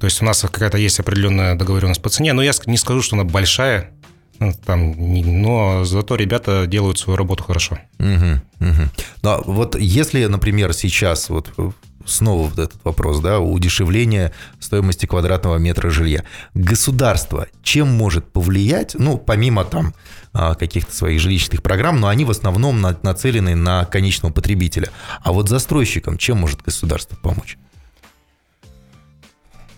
То 0.00 0.06
есть 0.06 0.20
у 0.22 0.24
нас 0.24 0.40
какая-то 0.40 0.78
есть 0.78 0.98
определенная 0.98 1.54
договоренность 1.54 2.02
по 2.02 2.08
цене, 2.08 2.32
но 2.32 2.42
я 2.42 2.52
не 2.66 2.76
скажу, 2.76 3.02
что 3.02 3.16
она 3.16 3.24
большая, 3.24 3.90
ну, 4.38 4.52
там, 4.64 4.94
но 4.96 5.84
зато 5.84 6.16
ребята 6.16 6.66
делают 6.66 6.98
свою 6.98 7.16
работу 7.16 7.44
хорошо. 7.44 7.78
Мгм, 7.98 8.40
мгм. 8.58 8.90
Ну, 9.22 9.30
а 9.30 9.42
вот 9.44 9.76
если, 9.78 10.24
например, 10.24 10.72
сейчас 10.72 11.28
вот 11.28 11.52
э, 11.58 11.70
снова 12.06 12.48
вот 12.48 12.58
этот 12.58 12.84
вопрос, 12.84 13.20
да, 13.20 13.40
удешевление 13.40 14.32
стоимости 14.58 15.06
квадратного 15.06 15.56
метра 15.58 15.90
жилья. 15.90 16.24
Государство 16.54 17.46
чем 17.62 17.88
может 17.88 18.32
повлиять, 18.32 18.94
ну, 18.98 19.18
помимо 19.18 19.64
там 19.64 19.94
а, 20.32 20.54
каких-то 20.54 20.94
своих 20.94 21.20
жилищных 21.20 21.62
программ, 21.62 22.00
но 22.00 22.08
они 22.08 22.24
в 22.24 22.30
основном 22.30 22.80
на- 22.80 22.96
нацелены 23.02 23.54
на 23.56 23.84
конечного 23.84 24.32
потребителя. 24.32 24.90
А 25.22 25.32
вот 25.32 25.48
застройщикам 25.48 26.16
чем 26.18 26.38
может 26.38 26.62
государство 26.62 27.16
помочь? 27.16 27.58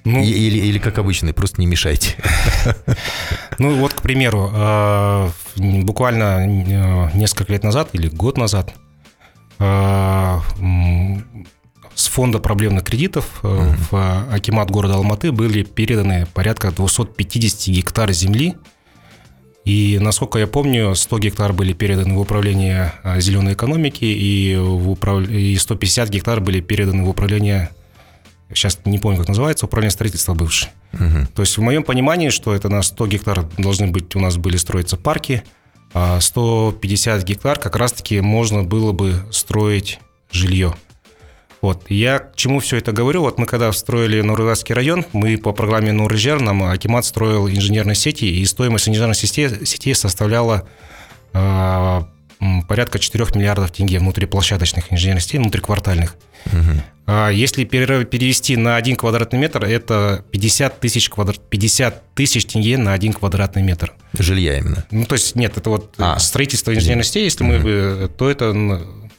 Ну, 0.04 0.20
Или, 0.20 0.58
или 0.58 0.78
как 0.80 0.98
обычно, 0.98 1.32
просто 1.32 1.60
не 1.60 1.66
мешайте. 1.66 2.16
Ну 3.58 3.76
вот, 3.76 3.92
к 3.92 4.02
примеру, 4.02 4.48
в- 4.48 5.34
буквально 5.84 6.40
э, 6.46 7.10
несколько 7.16 7.52
лет 7.52 7.62
назад 7.62 7.90
или 7.92 8.08
год 8.08 8.38
назад 8.38 8.72
с 11.94 12.08
фонда 12.08 12.38
проблемных 12.38 12.84
кредитов 12.84 13.40
э, 13.42 13.74
в 13.90 14.32
Акимат 14.32 14.70
города 14.70 14.94
Алматы 14.94 15.32
были 15.32 15.62
переданы 15.62 16.26
порядка 16.32 16.70
250 16.70 17.68
гектар 17.74 18.12
земли. 18.12 18.54
И, 19.64 19.98
насколько 20.00 20.38
я 20.38 20.46
помню, 20.46 20.94
100 20.94 21.18
гектар 21.20 21.52
были 21.52 21.72
переданы 21.72 22.14
в 22.14 22.20
управление 22.20 22.94
э, 23.04 23.20
зеленой 23.20 23.52
экономики, 23.52 24.04
и, 24.04 24.56
в 24.56 24.90
управ- 24.90 25.28
и 25.30 25.56
150 25.56 26.08
гектар 26.08 26.40
были 26.40 26.60
переданы 26.60 27.04
в 27.04 27.08
управление, 27.08 27.70
сейчас 28.52 28.78
не 28.84 28.98
помню, 28.98 29.18
как 29.18 29.28
называется, 29.28 29.66
управление 29.66 29.92
строительства 29.92 30.34
бывшее. 30.34 30.72
Мгм. 30.92 31.26
То 31.28 31.42
есть 31.42 31.56
в 31.56 31.60
моем 31.60 31.84
понимании, 31.84 32.30
что 32.30 32.54
это 32.54 32.68
на 32.68 32.82
100 32.82 33.06
гектар 33.06 33.46
должны 33.56 33.86
быть, 33.86 34.16
у 34.16 34.20
нас 34.20 34.36
были 34.36 34.56
строиться 34.56 34.96
парки, 34.96 35.44
а 35.94 36.20
150 36.20 37.22
гектар 37.22 37.58
как 37.58 37.76
раз-таки 37.76 38.20
можно 38.20 38.64
было 38.64 38.92
бы 38.92 39.22
строить 39.30 40.00
жилье. 40.32 40.74
Вот. 41.62 41.84
Я 41.88 42.18
к 42.18 42.34
чему 42.36 42.58
все 42.60 42.76
это 42.76 42.92
говорю? 42.92 43.22
Вот 43.22 43.38
мы 43.38 43.46
когда 43.46 43.72
строили 43.72 44.20
Нургазский 44.20 44.74
район, 44.74 45.06
мы 45.12 45.38
по 45.38 45.52
программе 45.52 45.92
Нуржер, 45.92 46.40
нам 46.40 46.62
Акимат 46.64 47.04
строил 47.04 47.48
инженерные 47.48 47.94
сети, 47.94 48.24
и 48.26 48.44
стоимость 48.44 48.88
инженерных 48.88 49.16
сетей, 49.16 49.48
сетей 49.64 49.94
составляла 49.94 50.68
а, 51.32 52.08
м, 52.40 52.62
порядка 52.62 52.98
4 52.98 53.26
миллиардов 53.36 53.70
тенге 53.72 53.98
внутриплощадочных 54.00 54.92
инженерных 54.92 55.22
сетей, 55.22 55.38
внутриквартальных. 55.38 56.16
Мгм. 56.52 56.82
А 57.06 57.30
Если 57.30 57.64
пере- 57.64 58.04
перевести 58.04 58.56
на 58.56 58.76
один 58.76 58.94
квадратный 58.96 59.38
метр, 59.38 59.64
это 59.64 60.24
50 60.30 60.78
тысяч, 60.80 61.08
квадрат, 61.10 61.38
50 61.50 62.14
тысяч 62.14 62.44
тенге 62.46 62.78
на 62.78 62.92
один 62.92 63.12
квадратный 63.12 63.62
метр. 63.62 63.92
Жилья 64.16 64.58
именно. 64.58 64.84
Ну, 64.90 65.04
то 65.04 65.14
есть, 65.14 65.34
нет, 65.34 65.56
это 65.56 65.68
вот 65.70 65.94
А. 65.98 66.16
э, 66.16 66.20
строительство 66.20 66.72
инженерных 66.74 67.06
сетей, 67.06 67.24
если 67.24 67.42
мы, 67.44 67.58
бы, 67.58 68.10
то 68.16 68.30
это, 68.30 68.52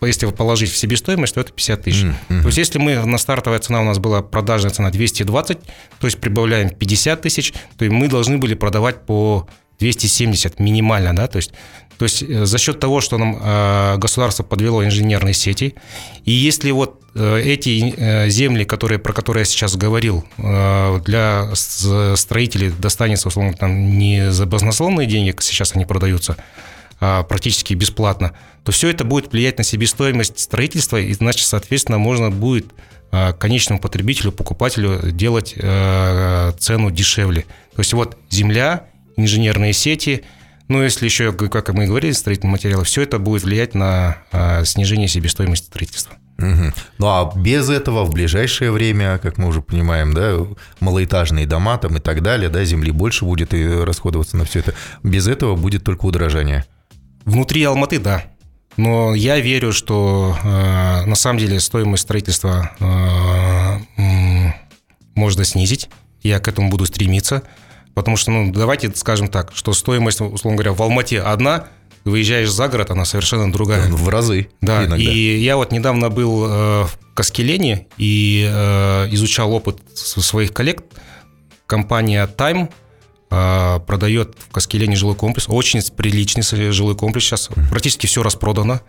если 0.06 0.26
положить 0.28 0.72
в 0.72 0.78
себестоимость, 0.78 1.36
то 1.36 1.42
это 1.42 1.52
50 1.52 1.82
тысяч. 1.84 2.04
Мгм. 2.04 2.42
То 2.42 2.48
есть, 2.48 2.58
если 2.58 2.80
мы, 2.80 2.96
на 3.06 3.18
стартовая 3.18 3.60
цена 3.60 3.82
у 3.82 3.86
нас 3.86 4.00
была 4.00 4.22
продажная 4.22 4.72
цена 4.72 4.92
220, 4.92 5.60
то 6.00 6.08
есть 6.08 6.20
прибавляем 6.20 6.70
50 6.70 7.22
тысяч, 7.22 7.54
то 7.78 7.86
мы 7.86 8.08
должны 8.08 8.38
были 8.38 8.54
продавать 8.54 9.06
по 9.06 9.48
270 9.80 10.60
минимально, 10.60 11.16
да, 11.16 11.28
то 11.28 11.38
есть, 11.38 11.52
то 11.98 12.06
есть 12.06 12.24
э, 12.24 12.46
за 12.46 12.58
счет 12.58 12.80
того, 12.80 13.02
что 13.02 13.18
нам 13.18 13.38
э, 13.42 13.98
государство 13.98 14.44
подвело 14.44 14.84
инженерные 14.86 15.34
сети, 15.34 15.76
и 16.26 16.32
если 16.32 16.72
вот 16.72 17.02
э, 17.16 17.42
эти 17.44 17.94
э, 17.98 18.30
земли, 18.30 18.64
которые, 18.64 19.00
про 19.00 19.14
которые 19.14 19.42
я 19.42 19.46
сейчас 19.46 19.76
говорил, 19.76 20.24
э, 20.38 21.00
для 21.06 21.50
строителей 21.54 22.70
достанется, 22.70 23.28
условно, 23.28 23.54
там 23.54 23.98
не 23.98 24.32
за 24.32 24.46
баснословные 24.46 25.08
деньги, 25.08 25.36
сейчас 25.40 25.76
они 25.76 25.86
продаются, 25.86 26.38
практически 27.28 27.74
бесплатно, 27.74 28.34
то 28.64 28.72
все 28.72 28.90
это 28.90 29.04
будет 29.04 29.32
влиять 29.32 29.58
на 29.58 29.64
себестоимость 29.64 30.40
строительства, 30.40 30.98
и 30.98 31.12
значит, 31.14 31.46
соответственно, 31.48 31.98
можно 31.98 32.32
будет 32.32 32.68
а, 33.16 33.32
конечному 33.34 33.80
потребителю, 33.80 34.32
покупателю 34.32 35.12
делать 35.12 35.54
э, 35.56 36.52
цену 36.58 36.90
дешевле. 36.90 37.42
То 37.76 37.82
есть 37.82 37.94
вот 37.94 38.18
земля, 38.32 38.88
инженерные 39.18 39.74
сети, 39.74 40.24
Ну, 40.68 40.82
если 40.82 41.06
еще, 41.06 41.32
как 41.34 41.70
мы 41.74 41.84
и 41.84 41.88
говорили, 41.88 42.14
строительные 42.14 42.54
материалы, 42.54 42.86
все 42.86 43.02
это 43.04 43.20
будет 43.20 43.44
влиять 43.44 43.76
на 43.76 44.18
а, 44.32 44.64
снижение 44.66 45.08
себестоимости 45.08 45.66
строительства. 45.66 46.16
Угу. 46.40 46.74
Ну 46.98 47.08
а 47.08 47.32
без 47.36 47.70
этого 47.70 48.06
в 48.06 48.12
ближайшее 48.12 48.72
время, 48.72 49.20
как 49.20 49.38
мы 49.38 49.48
уже 49.48 49.62
понимаем, 49.62 50.14
да, 50.14 50.36
малоэтажные 50.80 51.46
дома 51.46 51.78
там 51.78 51.98
и 51.98 52.00
так 52.00 52.24
далее, 52.24 52.50
да, 52.50 52.64
земли 52.64 52.92
больше 52.92 53.26
будет 53.26 53.54
и 53.54 53.64
расходоваться 53.68 54.38
на 54.38 54.46
все 54.46 54.60
это. 54.60 54.74
Без 55.04 55.28
этого 55.28 55.56
будет 55.56 55.84
только 55.84 56.06
удорожание. 56.06 56.66
Внутри 57.26 57.64
Алматы, 57.64 58.00
да. 58.00 58.24
Но 58.78 59.14
я 59.14 59.40
верю, 59.40 59.72
что 59.72 60.36
э, 60.44 61.06
на 61.06 61.16
самом 61.16 61.40
деле 61.40 61.60
стоимость 61.60 62.04
строительства 62.04 62.72
э, 62.80 64.52
можно 65.16 65.44
снизить. 65.44 65.90
Я 66.22 66.40
к 66.40 66.48
этому 66.48 66.70
буду 66.70 66.86
стремиться. 66.86 67.44
Потому 67.94 68.18
что, 68.18 68.32
ну, 68.32 68.52
давайте 68.52 68.92
скажем 68.96 69.28
так, 69.28 69.52
что 69.54 69.74
стоимость, 69.74 70.20
условно 70.22 70.58
говоря, 70.58 70.74
в 70.74 70.82
Алмате 70.82 71.22
одна, 71.22 71.68
выезжаешь 72.06 72.50
за 72.50 72.68
город, 72.68 72.90
она 72.92 73.06
совершенно 73.06 73.52
другая. 73.52 73.90
В 73.90 74.10
разы. 74.10 74.50
Да, 74.62 74.86
иногда. 74.86 74.98
и 74.98 75.38
я 75.38 75.58
вот 75.58 75.72
недавно 75.72 76.10
был 76.10 76.46
э, 76.46 76.84
в 76.86 76.98
Каскелене 77.14 77.88
и 77.98 78.50
э, 78.52 79.08
изучал 79.12 79.54
опыт 79.54 79.80
своих 79.94 80.54
коллег. 80.54 80.84
Компания 81.68 82.28
Time 82.28 82.70
продает 83.88 84.36
в 84.38 84.52
Каскелене 84.52 84.96
жилой 84.96 85.16
комплекс, 85.16 85.48
очень 85.50 85.82
приличный 85.96 86.44
жилой 86.72 86.96
комплекс 86.96 87.26
сейчас, 87.26 87.50
практически 87.70 88.06
все 88.06 88.22
распродано. 88.24 88.82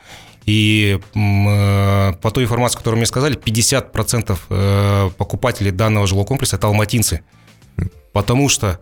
И 0.47 1.01
по 1.15 2.31
той 2.31 2.45
информации, 2.45 2.77
которую 2.77 2.99
мне 2.99 3.07
сказали, 3.07 3.37
50% 3.39 5.13
покупателей 5.13 5.71
данного 5.71 6.07
жилого 6.07 6.27
комплекса– 6.27 6.57
это 6.59 6.67
алматинцы. 6.67 7.23
Потому 8.13 8.49
что 8.49 8.79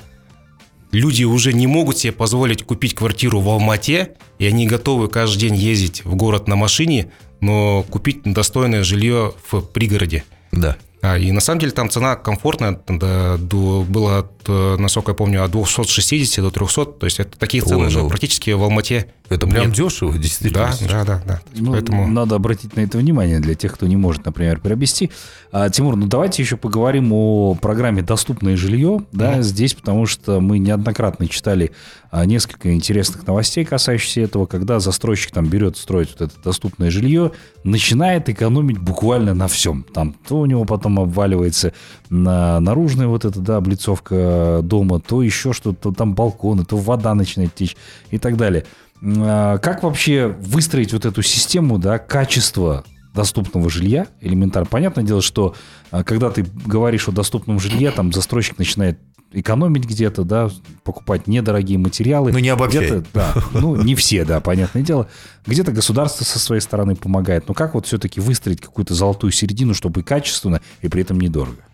люди 0.91 1.25
уже 1.25 1.53
не 1.53 1.67
могут 1.67 1.99
себе 1.99 2.13
позволить 2.13 2.65
купить 2.65 2.95
квартиру 2.95 3.41
в 3.41 3.49
Алмате, 3.49 4.17
и 4.39 4.47
они 4.47 4.67
готовы 4.67 5.09
каждый 5.09 5.39
день 5.39 5.55
ездить 5.55 6.05
в 6.05 6.17
город 6.17 6.49
на 6.49 6.57
машине, 6.57 7.13
но 7.41 7.85
купить 7.85 8.23
достойное 8.25 8.83
жилье 8.83 9.33
в 9.51 9.61
пригороде. 9.61 10.25
Да. 10.51 10.77
А, 11.03 11.19
и 11.19 11.33
на 11.33 11.41
самом 11.41 11.59
деле 11.59 11.73
там 11.73 11.91
цена 11.91 12.15
комфортная, 12.15 12.81
да, 12.87 13.37
до, 13.37 13.83
была, 13.83 14.19
от, 14.21 14.31
э, 14.47 14.77
насколько 14.79 15.11
я 15.11 15.15
помню, 15.17 15.43
от 15.43 15.51
260 15.51 16.45
до 16.45 16.53
300. 16.53 16.85
То 16.85 17.07
есть 17.07 17.19
это 17.19 17.37
такие 17.37 17.61
цены 17.61 17.83
Ой, 17.83 17.87
уже 17.89 18.03
ну, 18.03 18.09
практически 18.09 18.51
в 18.51 18.63
Алмате. 18.63 19.13
Это 19.33 19.47
прям 19.47 19.67
нет. 19.67 19.75
дешево, 19.75 20.17
действительно. 20.17 20.71
Да, 20.81 20.89
да, 20.89 21.05
да. 21.05 21.23
да. 21.27 21.41
Ну, 21.55 21.73
Поэтому... 21.73 22.07
Надо 22.07 22.35
обратить 22.35 22.77
на 22.77 22.81
это 22.81 22.99
внимание 22.99 23.41
для 23.41 23.55
тех, 23.55 23.73
кто 23.73 23.87
не 23.87 23.97
может, 23.97 24.25
например, 24.25 24.61
приобрести. 24.61 25.11
А, 25.51 25.71
Тимур, 25.71 25.97
ну 25.97 26.07
давайте 26.07 26.43
еще 26.43 26.57
поговорим 26.57 27.13
о 27.13 27.55
программе 27.55 28.03
«Доступное 28.03 28.57
жилье». 28.57 29.05
Да, 29.13 29.39
mm. 29.39 29.43
здесь, 29.43 29.75
потому 29.75 30.07
что 30.07 30.41
мы 30.41 30.59
неоднократно 30.59 31.29
читали 31.29 31.73
а, 32.11 32.27
несколько 32.27 32.73
интересных 32.75 33.27
новостей, 33.27 33.65
касающихся 33.65 34.21
этого, 34.21 34.47
когда 34.47 34.81
застройщик 34.81 35.33
там 35.33 35.47
берет 35.47 35.77
строить 35.77 36.11
вот 36.11 36.31
это 36.31 36.43
доступное 36.43 36.91
жилье, 36.91 37.33
начинает 37.65 38.29
экономить 38.29 38.79
буквально 38.79 39.35
на 39.35 39.49
всем. 39.49 39.85
Там 39.95 40.15
то 40.29 40.41
у 40.41 40.47
него 40.47 40.65
потом 40.65 41.01
обваливается 41.01 41.73
на 42.11 42.61
наружная 42.61 43.07
вот 43.07 43.25
эта, 43.25 43.41
да, 43.41 43.57
облицовка 43.57 44.61
дома, 44.63 45.01
то 45.01 45.23
еще 45.23 45.53
что-то, 45.53 45.91
то 45.91 45.93
там 45.93 46.15
балконы, 46.15 46.65
то 46.65 46.77
вода 46.77 47.15
начинает 47.15 47.55
течь 47.55 47.77
и 48.11 48.19
так 48.19 48.37
далее. 48.37 48.65
А, 49.05 49.59
как 49.59 49.83
вообще 49.83 50.29
выстроить 50.29 50.93
вот 50.93 51.05
эту 51.05 51.23
систему, 51.23 51.79
да, 51.79 51.99
качества 51.99 52.85
доступного 53.15 53.69
жилья, 53.69 54.07
элементарно. 54.21 54.67
Понятное 54.67 55.05
дело, 55.05 55.21
что 55.21 55.55
а, 55.91 56.05
когда 56.05 56.31
ты 56.31 56.47
говоришь 56.65 57.09
о 57.09 57.13
доступном 57.13 57.59
жилье, 57.61 57.91
там 57.91 58.13
застройщик 58.13 58.59
начинает 58.59 58.99
экономить 59.33 59.87
где-то, 59.87 60.25
да, 60.25 60.51
покупать 60.85 61.27
недорогие 61.27 61.79
материалы. 61.79 62.33
Ну, 62.33 62.39
не 62.39 62.51
обобщай. 62.51 63.03
Да, 63.15 63.35
ну, 63.53 63.77
не 63.77 63.95
все, 63.95 64.25
да, 64.25 64.41
понятное 64.41 64.83
дело. 64.83 65.09
Где-то 65.47 65.73
государство 65.73 66.25
со 66.25 66.39
своей 66.39 66.61
стороны 66.61 66.95
помогает. 66.97 67.49
Но 67.49 67.55
как 67.55 67.75
вот 67.75 67.87
все-таки 67.87 68.21
выстроить 68.21 68.61
какую-то 68.61 68.95
золотую 68.95 69.33
середину, 69.33 69.75
чтобы 69.75 70.01
и 70.01 70.03
качественно, 70.03 70.61
и 70.83 70.89
при 70.89 71.03
этом 71.03 71.19
недорого? 71.19 71.65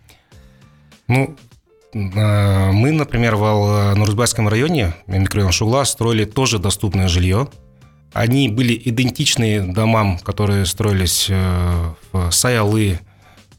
Ну, 1.07 1.35
мы, 1.93 2.91
например, 2.91 3.35
в 3.35 3.95
Нурзбайском 3.95 4.47
районе, 4.47 4.93
микрорайон 5.07 5.51
Шугла, 5.51 5.85
строили 5.85 6.25
тоже 6.25 6.59
доступное 6.59 7.07
жилье. 7.07 7.47
Они 8.13 8.49
были 8.49 8.79
идентичны 8.85 9.73
домам, 9.73 10.19
которые 10.19 10.65
строились 10.65 11.27
э, 11.29 11.93
в 12.11 12.31
Саялы, 12.31 12.99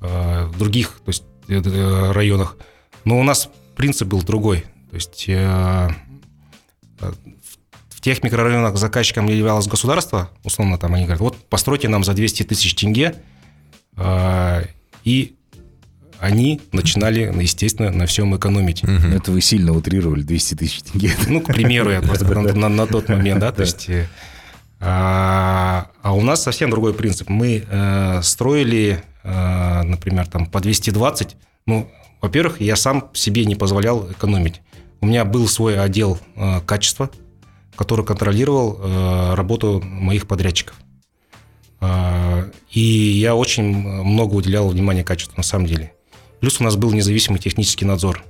э, 0.00 0.44
в 0.46 0.58
других 0.58 1.00
то 1.04 1.08
есть, 1.08 1.24
э, 1.48 2.12
районах. 2.12 2.56
Но 3.04 3.18
у 3.20 3.22
нас 3.22 3.48
принцип 3.76 4.08
был 4.08 4.22
другой. 4.22 4.64
То 4.90 4.96
есть 4.96 5.28
в 5.28 5.94
тех 8.00 8.22
микрорайонах 8.24 8.76
заказчиком 8.76 9.26
являлось 9.26 9.68
государство, 9.68 10.30
условно 10.42 10.78
там 10.78 10.94
они 10.94 11.04
говорят, 11.04 11.20
вот 11.20 11.36
постройте 11.48 11.88
нам 11.88 12.02
за 12.02 12.12
200 12.12 12.42
тысяч 12.44 12.74
тенге, 12.74 13.14
и 15.04 15.36
они 16.20 16.60
начинали, 16.72 17.32
естественно, 17.40 17.90
на 17.90 18.06
всем 18.06 18.36
экономить. 18.36 18.84
Угу. 18.84 19.14
Это 19.14 19.32
вы 19.32 19.40
сильно 19.40 19.72
утрировали, 19.72 20.22
200 20.22 20.54
тысяч 20.54 20.82
тенге. 20.82 21.12
Ну, 21.28 21.40
к 21.40 21.46
примеру, 21.46 21.90
я 21.90 22.02
просто 22.02 22.26
на, 22.26 22.86
тот 22.86 23.08
момент, 23.08 23.40
да, 23.40 23.52
то 23.52 23.62
есть... 23.62 23.88
Э, 23.88 24.06
а, 24.82 25.88
а 26.02 26.14
у 26.14 26.22
нас 26.22 26.42
совсем 26.42 26.70
другой 26.70 26.94
принцип. 26.94 27.28
Мы 27.28 27.64
э, 27.68 28.20
строили, 28.22 29.02
э, 29.22 29.82
например, 29.82 30.26
там 30.26 30.46
по 30.46 30.60
220. 30.60 31.36
Ну, 31.66 31.90
во-первых, 32.22 32.60
я 32.60 32.76
сам 32.76 33.10
себе 33.12 33.44
не 33.44 33.54
позволял 33.54 34.10
экономить. 34.10 34.62
У 35.00 35.06
меня 35.06 35.24
был 35.24 35.48
свой 35.48 35.78
отдел 35.78 36.18
э, 36.36 36.60
качества, 36.66 37.10
который 37.76 38.04
контролировал 38.04 38.78
э, 38.80 39.34
работу 39.34 39.82
моих 39.84 40.26
подрядчиков. 40.26 40.76
Э, 41.80 42.50
и 42.70 42.80
я 42.80 43.34
очень 43.34 43.64
много 43.64 44.34
уделял 44.34 44.68
внимания 44.68 45.04
качеству, 45.04 45.36
на 45.36 45.42
самом 45.42 45.66
деле. 45.66 45.92
Плюс 46.40 46.60
у 46.60 46.64
нас 46.64 46.76
был 46.76 46.92
независимый 46.92 47.38
технический 47.38 47.84
надзор. 47.84 48.24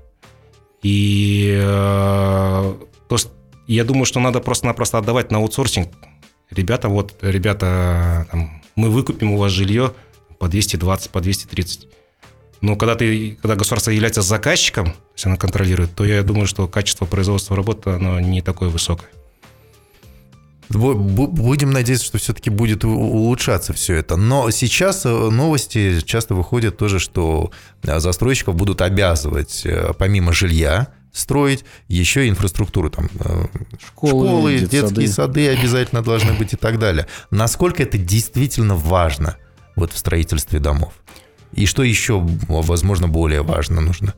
И 0.83 1.55
э, 1.57 2.75
то 3.09 3.17
я 3.67 3.85
думаю, 3.85 4.05
что 4.05 4.19
надо 4.21 4.41
просто-напросто 4.41 4.99
отдавать 4.99 5.31
на 5.31 5.39
аутсорсинг. 5.39 5.89
Ребята, 6.51 6.89
вот, 6.89 7.15
ребята, 7.23 8.27
там, 8.31 8.63
мы 8.75 8.91
выкупим 8.91 9.33
у 9.33 9.37
вас 9.37 9.53
жилье 9.53 9.93
по 10.39 10.49
220, 10.49 11.11
по 11.11 11.21
230. 11.21 11.89
Но 12.63 12.77
когда, 12.77 12.97
ты, 12.97 13.39
когда 13.41 13.55
государство 13.55 13.91
является 13.91 14.23
заказчиком, 14.23 14.95
если 15.15 15.29
оно 15.29 15.39
контролирует, 15.39 15.95
то 15.95 16.05
я 16.05 16.23
думаю, 16.23 16.47
что 16.47 16.67
качество 16.67 17.07
производства 17.07 17.57
работы 17.57 17.91
оно 17.91 18.21
не 18.21 18.43
такое 18.43 18.69
высокое. 18.69 19.09
Будем 20.71 21.73
надеяться, 21.73 22.07
что 22.07 22.19
все-таки 22.19 22.49
будет 22.49 22.85
улучшаться 22.85 23.73
все 23.73 23.97
это. 23.97 24.15
Но 24.17 24.51
сейчас 24.51 25.05
э, 25.05 25.09
новости 25.09 26.01
часто 26.01 26.37
выходят 26.37 26.77
тоже, 26.77 27.01
что 27.01 27.51
э, 27.83 27.99
застройщиков 27.99 28.55
будут 28.55 28.81
обязывать 28.81 29.63
э, 29.65 29.93
помимо 29.99 30.33
жилья 30.33 30.89
строить 31.13 31.65
еще 31.89 32.29
инфраструктуру, 32.29 32.89
там 32.89 33.09
школы, 33.85 34.11
школы 34.11 34.59
детские 34.61 35.09
сады. 35.09 35.09
сады 35.09 35.49
обязательно 35.49 36.03
должны 36.03 36.35
быть 36.35 36.53
и 36.53 36.57
так 36.57 36.79
далее. 36.79 37.09
Насколько 37.33 37.83
это 37.83 37.99
действительно 37.99 38.77
важно 38.77 39.37
вот 39.75 39.93
в 39.93 39.99
строительстве 39.99 40.61
домов? 40.61 40.93
И 41.53 41.67
что 41.67 41.83
еще, 41.83 42.21
возможно, 42.47 43.09
более 43.09 43.43
важно 43.43 43.81
нужно? 43.81 44.15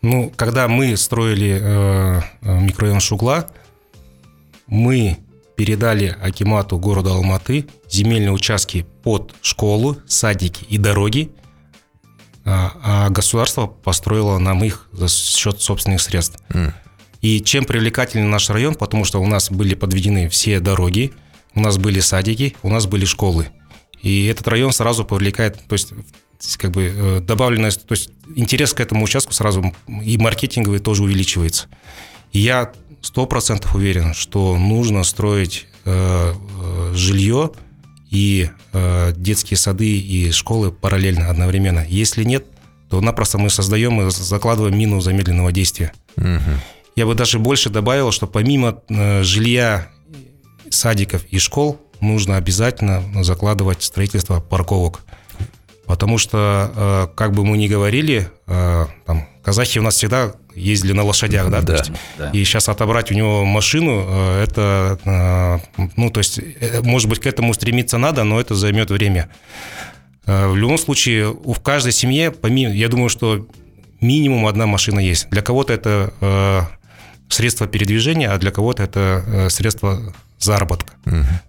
Ну, 0.00 0.32
когда 0.36 0.68
мы 0.68 0.96
строили 0.96 1.58
э, 1.60 2.20
микрорайон 2.40 3.00
Шугла, 3.00 3.50
мы 4.68 5.18
передали 5.56 6.16
Акимату 6.20 6.78
города 6.78 7.10
Алматы 7.10 7.66
земельные 7.90 8.32
участки 8.32 8.86
под 9.02 9.34
школу, 9.40 9.96
садики 10.06 10.64
и 10.68 10.78
дороги, 10.78 11.32
а, 12.44 12.72
а 12.82 13.10
государство 13.10 13.66
построило 13.66 14.38
нам 14.38 14.62
их 14.62 14.88
за 14.92 15.08
счет 15.08 15.60
собственных 15.60 16.00
средств. 16.00 16.38
Mm. 16.50 16.72
И 17.22 17.40
чем 17.40 17.64
привлекательный 17.64 18.28
наш 18.28 18.50
район, 18.50 18.74
потому 18.74 19.04
что 19.04 19.20
у 19.20 19.26
нас 19.26 19.50
были 19.50 19.74
подведены 19.74 20.28
все 20.28 20.60
дороги, 20.60 21.12
у 21.54 21.60
нас 21.60 21.78
были 21.78 22.00
садики, 22.00 22.54
у 22.62 22.68
нас 22.68 22.86
были 22.86 23.04
школы. 23.04 23.48
И 24.02 24.26
этот 24.26 24.46
район 24.46 24.72
сразу 24.72 25.04
привлекает, 25.04 25.58
то 25.66 25.72
есть 25.72 25.92
как 26.58 26.70
бы 26.70 26.92
э, 26.94 27.20
добавленность, 27.20 27.86
то 27.86 27.92
есть 27.94 28.10
интерес 28.34 28.74
к 28.74 28.80
этому 28.80 29.04
участку 29.04 29.32
сразу 29.32 29.74
и 29.88 30.18
маркетинговый 30.18 30.78
тоже 30.78 31.02
увеличивается. 31.02 31.66
И 32.32 32.40
я 32.40 32.72
сто 33.06 33.24
процентов 33.26 33.76
уверен, 33.76 34.14
что 34.14 34.58
нужно 34.58 35.04
строить 35.04 35.68
э, 35.84 36.34
э, 36.34 36.92
жилье 36.92 37.52
и 38.10 38.50
э, 38.72 39.12
детские 39.16 39.58
сады 39.58 39.96
и 39.96 40.32
школы 40.32 40.72
параллельно, 40.72 41.30
одновременно. 41.30 41.86
Если 41.88 42.24
нет, 42.24 42.46
то 42.90 43.00
напросто 43.00 43.38
мы 43.38 43.48
создаем 43.48 44.00
и 44.00 44.10
закладываем 44.10 44.76
мину 44.76 45.00
замедленного 45.00 45.52
действия. 45.52 45.92
Угу. 46.16 46.50
Я 46.96 47.06
бы 47.06 47.14
даже 47.14 47.38
больше 47.38 47.70
добавил, 47.70 48.10
что 48.10 48.26
помимо 48.26 48.82
э, 48.88 49.22
жилья, 49.22 49.88
садиков 50.68 51.24
и 51.26 51.38
школ, 51.38 51.80
нужно 52.00 52.36
обязательно 52.36 53.22
закладывать 53.22 53.84
строительство 53.84 54.40
парковок. 54.40 55.02
Потому 55.86 56.18
что, 56.18 56.72
э, 56.74 57.14
как 57.14 57.34
бы 57.34 57.44
мы 57.44 57.56
ни 57.56 57.68
говорили, 57.68 58.28
э, 58.48 58.86
там, 59.06 59.28
казахи 59.46 59.78
у 59.78 59.82
нас 59.82 59.94
всегда 59.94 60.32
ездили 60.56 60.92
на 60.92 61.04
лошадях, 61.04 61.50
да, 61.50 61.60
Да, 61.60 61.84
да. 62.18 62.30
и 62.30 62.42
сейчас 62.42 62.68
отобрать 62.68 63.12
у 63.12 63.14
него 63.14 63.44
машину, 63.44 64.04
э, 64.08 64.42
это, 64.42 64.98
э, 65.76 65.86
ну, 65.96 66.10
то 66.10 66.18
есть, 66.18 66.40
э, 66.40 66.80
может 66.82 67.08
быть, 67.08 67.20
к 67.20 67.26
этому 67.26 67.54
стремиться 67.54 67.96
надо, 67.96 68.24
но 68.24 68.40
это 68.40 68.56
займет 68.56 68.90
время. 68.90 69.28
В 70.26 70.56
любом 70.56 70.78
случае, 70.78 71.28
в 71.28 71.60
каждой 71.60 71.92
семье, 71.92 72.32
помимо, 72.32 72.74
я 72.74 72.88
думаю, 72.88 73.08
что 73.08 73.46
минимум 74.00 74.48
одна 74.48 74.66
машина 74.66 74.98
есть. 74.98 75.30
Для 75.30 75.42
кого-то 75.42 75.72
это 75.72 76.68
средство 77.28 77.68
передвижения, 77.68 78.32
а 78.32 78.38
для 78.38 78.50
кого-то 78.50 78.82
это 78.82 79.46
средство 79.50 80.12
заработка. 80.40 80.94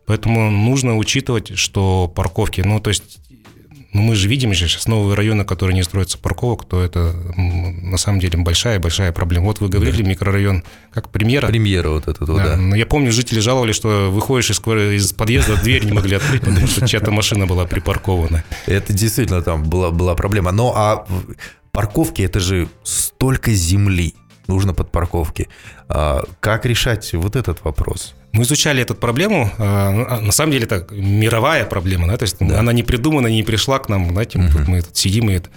Поэтому 0.05 0.51
нужно 0.51 0.95
учитывать, 0.97 1.57
что 1.57 2.07
парковки, 2.07 2.62
ну, 2.62 2.79
то 2.79 2.91
есть, 2.91 3.17
ну, 3.93 4.02
мы 4.02 4.15
же 4.15 4.28
видим 4.28 4.54
же 4.54 4.67
сейчас 4.67 4.88
новые 4.88 5.15
районы, 5.15 5.45
которые 5.45 5.76
не 5.76 5.84
строятся 5.84 6.17
парковок, 6.17 6.65
то 6.65 6.82
это 6.84 7.13
на 7.36 7.97
самом 7.97 8.19
деле 8.19 8.38
большая-большая 8.38 9.12
проблема. 9.12 9.45
Вот 9.45 9.62
вы 9.62 9.69
говорили, 9.69 10.04
микрорайон 10.04 10.63
как 10.91 11.10
премьера. 11.10 11.47
Премьера 11.47 11.89
вот 11.89 12.08
эта, 12.08 12.26
вот, 12.26 12.38
Да, 12.38 12.43
да. 12.43 12.58
но 12.58 12.76
я 12.76 12.86
помню, 12.86 13.12
жители 13.12 13.39
жаловались, 13.39 13.76
что 13.76 14.12
выходишь 14.12 14.52
из, 14.52 14.60
из 14.60 15.13
подъезда, 15.13 15.56
дверь 15.62 15.86
не 15.86 15.93
могли 15.93 16.17
открыть, 16.17 16.41
потому 16.41 16.67
что 16.67 16.88
чья-то 16.88 17.12
машина 17.12 17.47
была 17.47 17.65
припаркована. 17.65 18.43
Это 18.65 18.91
действительно 18.93 19.41
там 19.41 19.63
была, 19.63 19.91
была 19.91 20.15
проблема. 20.15 20.52
Но 20.52 20.73
а 20.76 21.08
парковки 21.71 22.21
это 22.21 22.39
же 22.39 22.67
столько 22.84 23.54
земли 23.54 24.15
нужно 24.47 24.73
под 24.73 24.91
парковки. 24.91 25.47
А 25.89 26.23
как 26.39 26.65
решать 26.65 27.13
вот 27.13 27.36
этот 27.36 27.63
вопрос? 27.63 28.13
Мы 28.33 28.43
изучали 28.43 28.81
эту 28.81 28.93
проблему. 28.95 29.49
а, 29.57 30.19
На 30.21 30.31
самом 30.31 30.51
деле 30.51 30.65
это 30.65 30.86
мировая 30.93 31.65
проблема, 31.65 32.07
да, 32.07 32.17
то 32.17 32.23
есть 32.23 32.41
она 32.41 32.73
не 32.73 32.83
придумана, 32.83 33.27
не 33.27 33.43
пришла 33.43 33.79
к 33.79 33.89
нам, 33.89 34.10
знаете, 34.12 34.39
тут- 34.51 34.67
мы 34.67 34.81
тут 34.81 34.95
сидим 34.97 35.29
и 35.29 35.33
это. 35.33 35.49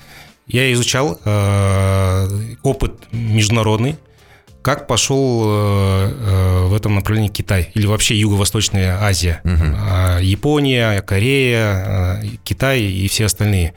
Я 0.46 0.72
изучал 0.72 1.20
э, 1.24 2.28
опыт 2.62 2.92
международный, 3.12 3.96
как 4.62 4.86
пошел 4.86 5.44
э, 5.46 6.66
в 6.66 6.74
этом 6.74 6.94
направлении 6.96 7.28
Китай 7.30 7.70
или 7.74 7.86
вообще 7.86 8.14
Юго-Восточная 8.18 8.98
Азия, 9.02 9.40
А, 9.44 10.18
Япония, 10.20 11.00
Корея, 11.02 12.22
Китай 12.44 12.80
и 12.82 13.08
все 13.08 13.26
остальные. 13.26 13.74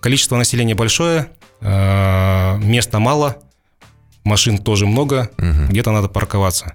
Количество 0.00 0.36
населения 0.36 0.74
большое, 0.74 1.28
э, 1.60 2.58
места 2.58 2.98
мало, 2.98 3.36
машин 4.24 4.58
тоже 4.58 4.86
много, 4.86 5.30
где-то 5.68 5.92
надо 5.92 6.08
парковаться. 6.08 6.74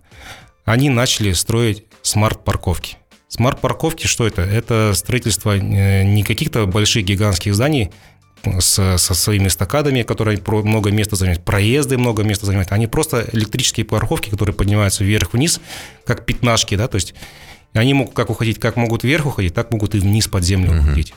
Они 0.66 0.90
начали 0.90 1.34
строить 1.34 1.86
смарт-парковки. 2.02 2.98
Смарт-парковки 3.28 4.08
что 4.08 4.26
это? 4.26 4.42
Это 4.42 4.94
строительство 4.96 5.56
э, 5.58 6.04
не 6.04 6.24
каких-то 6.24 6.66
больших 6.66 7.06
гигантских 7.06 7.54
зданий 7.56 7.92
с- 8.60 8.98
со 8.98 9.14
своими 9.14 9.48
эстакадами, 9.48 10.02
которые 10.04 10.42
много 10.48 10.92
места 10.92 11.16
занимают, 11.16 11.44
проезды 11.46 11.98
много 11.98 12.24
места 12.24 12.46
занимают. 12.46 12.72
Они 12.72 12.88
просто 12.88 13.26
электрические 13.34 13.86
парковки, 13.86 14.30
которые 14.30 14.56
поднимаются 14.56 15.04
вверх-вниз, 15.04 15.60
как 16.06 16.26
пятнашки, 16.26 16.76
да, 16.76 16.88
то 16.88 16.96
есть 16.96 17.14
они 17.74 17.94
могут 17.94 18.16
как 18.16 18.30
уходить, 18.32 18.60
как 18.60 18.78
могут 18.78 19.04
вверх 19.04 19.26
уходить, 19.28 19.54
так 19.54 19.72
могут 19.72 19.94
и 19.94 20.00
вниз 20.00 20.28
под 20.28 20.44
землю 20.44 20.72
уходить. 20.82 21.14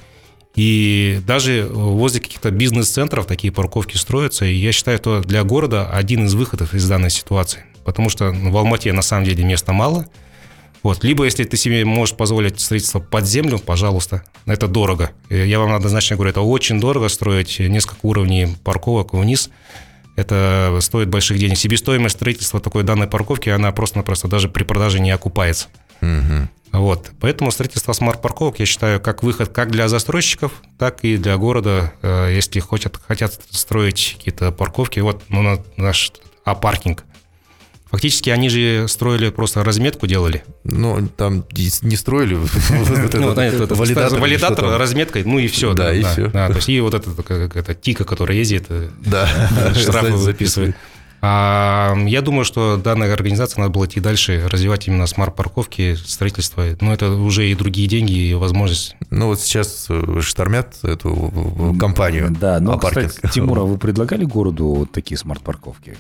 И 0.54 1.20
даже 1.26 1.66
возле 1.70 2.20
каких-то 2.20 2.50
бизнес-центров 2.50 3.26
такие 3.26 3.52
парковки 3.52 3.96
строятся. 3.96 4.44
И 4.44 4.54
я 4.54 4.72
считаю, 4.72 4.98
что 4.98 5.20
для 5.20 5.44
города 5.44 5.88
один 5.88 6.26
из 6.26 6.34
выходов 6.34 6.74
из 6.74 6.86
данной 6.88 7.10
ситуации. 7.10 7.64
Потому 7.84 8.10
что 8.10 8.32
ну, 8.32 8.50
в 8.50 8.56
Алмате 8.56 8.92
на 8.92 9.02
самом 9.02 9.24
деле 9.24 9.44
места 9.44 9.72
мало. 9.72 10.06
Вот. 10.82 11.04
Либо 11.04 11.24
если 11.24 11.44
ты 11.44 11.56
себе 11.56 11.84
можешь 11.84 12.16
позволить 12.16 12.60
строительство 12.60 13.00
под 13.00 13.26
землю, 13.26 13.58
пожалуйста, 13.58 14.24
это 14.46 14.68
дорого. 14.68 15.10
Э, 15.30 15.46
Я 15.46 15.58
вам 15.58 15.72
однозначно 15.72 16.16
говорю, 16.16 16.30
это 16.30 16.40
очень 16.42 16.80
дорого 16.80 17.08
строить 17.08 17.58
несколько 17.58 18.00
уровней 18.02 18.48
парковок 18.62 19.14
вниз. 19.14 19.50
Это 20.16 20.76
стоит 20.80 21.08
больших 21.08 21.38
денег. 21.38 21.56
Себестоимость 21.56 22.16
строительства 22.16 22.60
такой 22.60 22.82
данной 22.82 23.06
парковки, 23.06 23.48
она 23.48 23.72
просто-напросто 23.72 24.28
даже 24.28 24.48
при 24.50 24.64
продаже 24.64 25.00
не 25.00 25.10
окупается. 25.10 25.68
Вот. 26.72 27.11
Поэтому 27.20 27.50
строительство 27.50 27.92
смарт-парковок, 27.92 28.58
я 28.58 28.66
считаю, 28.66 28.98
как 29.00 29.22
выход 29.22 29.50
как 29.50 29.70
для 29.70 29.88
застройщиков, 29.88 30.52
так 30.78 31.00
и 31.02 31.18
для 31.18 31.37
города, 31.37 31.92
э, 32.02 32.32
если 32.35 32.61
хотят, 32.61 32.98
хотят 33.06 33.38
строить 33.50 34.14
какие-то 34.18 34.50
парковки. 34.52 35.00
Вот 35.00 35.22
ну, 35.28 35.42
на- 35.42 35.62
наш 35.76 36.12
А-паркинг. 36.44 37.04
Фактически 37.90 38.30
они 38.30 38.48
же 38.48 38.88
строили, 38.88 39.28
просто 39.28 39.62
разметку 39.62 40.06
делали. 40.06 40.44
Ну, 40.64 41.06
там 41.08 41.44
не 41.52 41.94
строили 41.96 42.37
Ну, 42.70 43.35
валидатор, 44.18 44.78
разметкой, 44.78 45.24
ну 45.24 45.38
и 45.38 45.46
все. 45.46 45.74
Да, 45.74 45.92
и. 45.92 46.02
Да, 46.02 46.48
то 46.48 46.54
есть 46.54 46.70
и 46.70 46.80
вот 46.80 46.94
это 46.94 47.74
тика, 47.74 48.04
которая 48.04 48.38
ездит, 48.38 48.64
э, 48.70 48.88
штрафы 49.74 50.16
записывает. 50.16 50.74
А, 51.24 51.94
я 52.06 52.20
думаю, 52.20 52.44
что 52.44 52.76
данная 52.76 53.12
организация 53.12 53.61
надо 53.61 53.72
было 53.72 53.87
идти 53.87 54.00
дальше, 54.00 54.48
развивать 54.50 54.88
именно 54.88 55.06
смарт-парковки, 55.06 55.94
строительство. 55.94 56.64
Но 56.80 56.92
это 56.92 57.12
уже 57.12 57.48
и 57.48 57.54
другие 57.54 57.87
деньги, 57.87 58.12
и 58.12 58.35
возможность. 58.35 58.96
Ну, 59.11 59.28
вот 59.28 59.40
сейчас 59.40 59.87
э, 59.88 60.20
штормят 60.20 60.78
эту 60.82 61.76
компанию. 61.78 62.35
Да, 62.38 62.58
но, 62.58 62.72
А-паркинг. 62.72 63.11
кстати, 63.11 63.35
Тимур, 63.35 63.61
а 63.61 63.62
вы 63.62 63.78
предлагали 63.78 64.24
городу 64.24 64.66
вот 64.66 64.90
такие 64.90 65.16
смарт-парковки? 65.16 65.96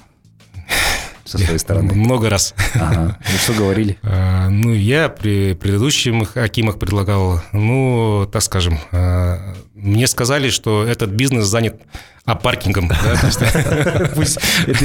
Со 1.32 1.44
своей 1.44 1.58
стороны. 1.58 1.94
Много 1.94 2.30
раз. 2.30 2.54
Ага. 2.74 3.18
Ну, 3.20 3.38
что 3.38 3.52
говорили? 3.54 3.98
А, 4.02 4.48
Ну, 4.62 4.72
я 4.72 5.08
при 5.08 5.54
предыдущих 5.54 6.36
Акимах 6.36 6.78
предлагал, 6.78 7.40
ну, 7.52 8.28
так 8.32 8.42
скажем, 8.42 8.78
а, 8.92 9.54
мне 9.74 10.06
сказали, 10.06 10.50
что 10.50 10.84
этот 10.84 11.10
бизнес 11.10 11.46
занят 11.46 11.80
есть- 13.26 13.40
Пусть 14.14 14.38
это 14.66 14.84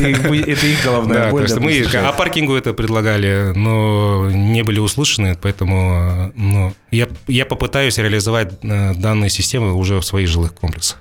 их 0.67 0.83
головная 0.83 1.29
боль. 1.29 1.43
мы 1.59 1.71
решают. 1.77 2.09
апаркингу 2.09 2.55
это 2.55 2.73
предлагали, 2.73 3.51
но 3.55 4.31
не 4.31 4.63
были 4.63 4.79
услышаны, 4.79 5.37
поэтому 5.39 6.31
ну, 6.35 6.73
я, 6.89 7.07
попытаюсь 7.45 7.97
реализовать 7.99 8.53
э, 8.63 8.93
данные 8.95 9.29
системы 9.29 9.73
уже 9.73 9.99
в 9.99 10.03
своих 10.05 10.27
жилых 10.29 10.53
комплексах. 10.55 10.97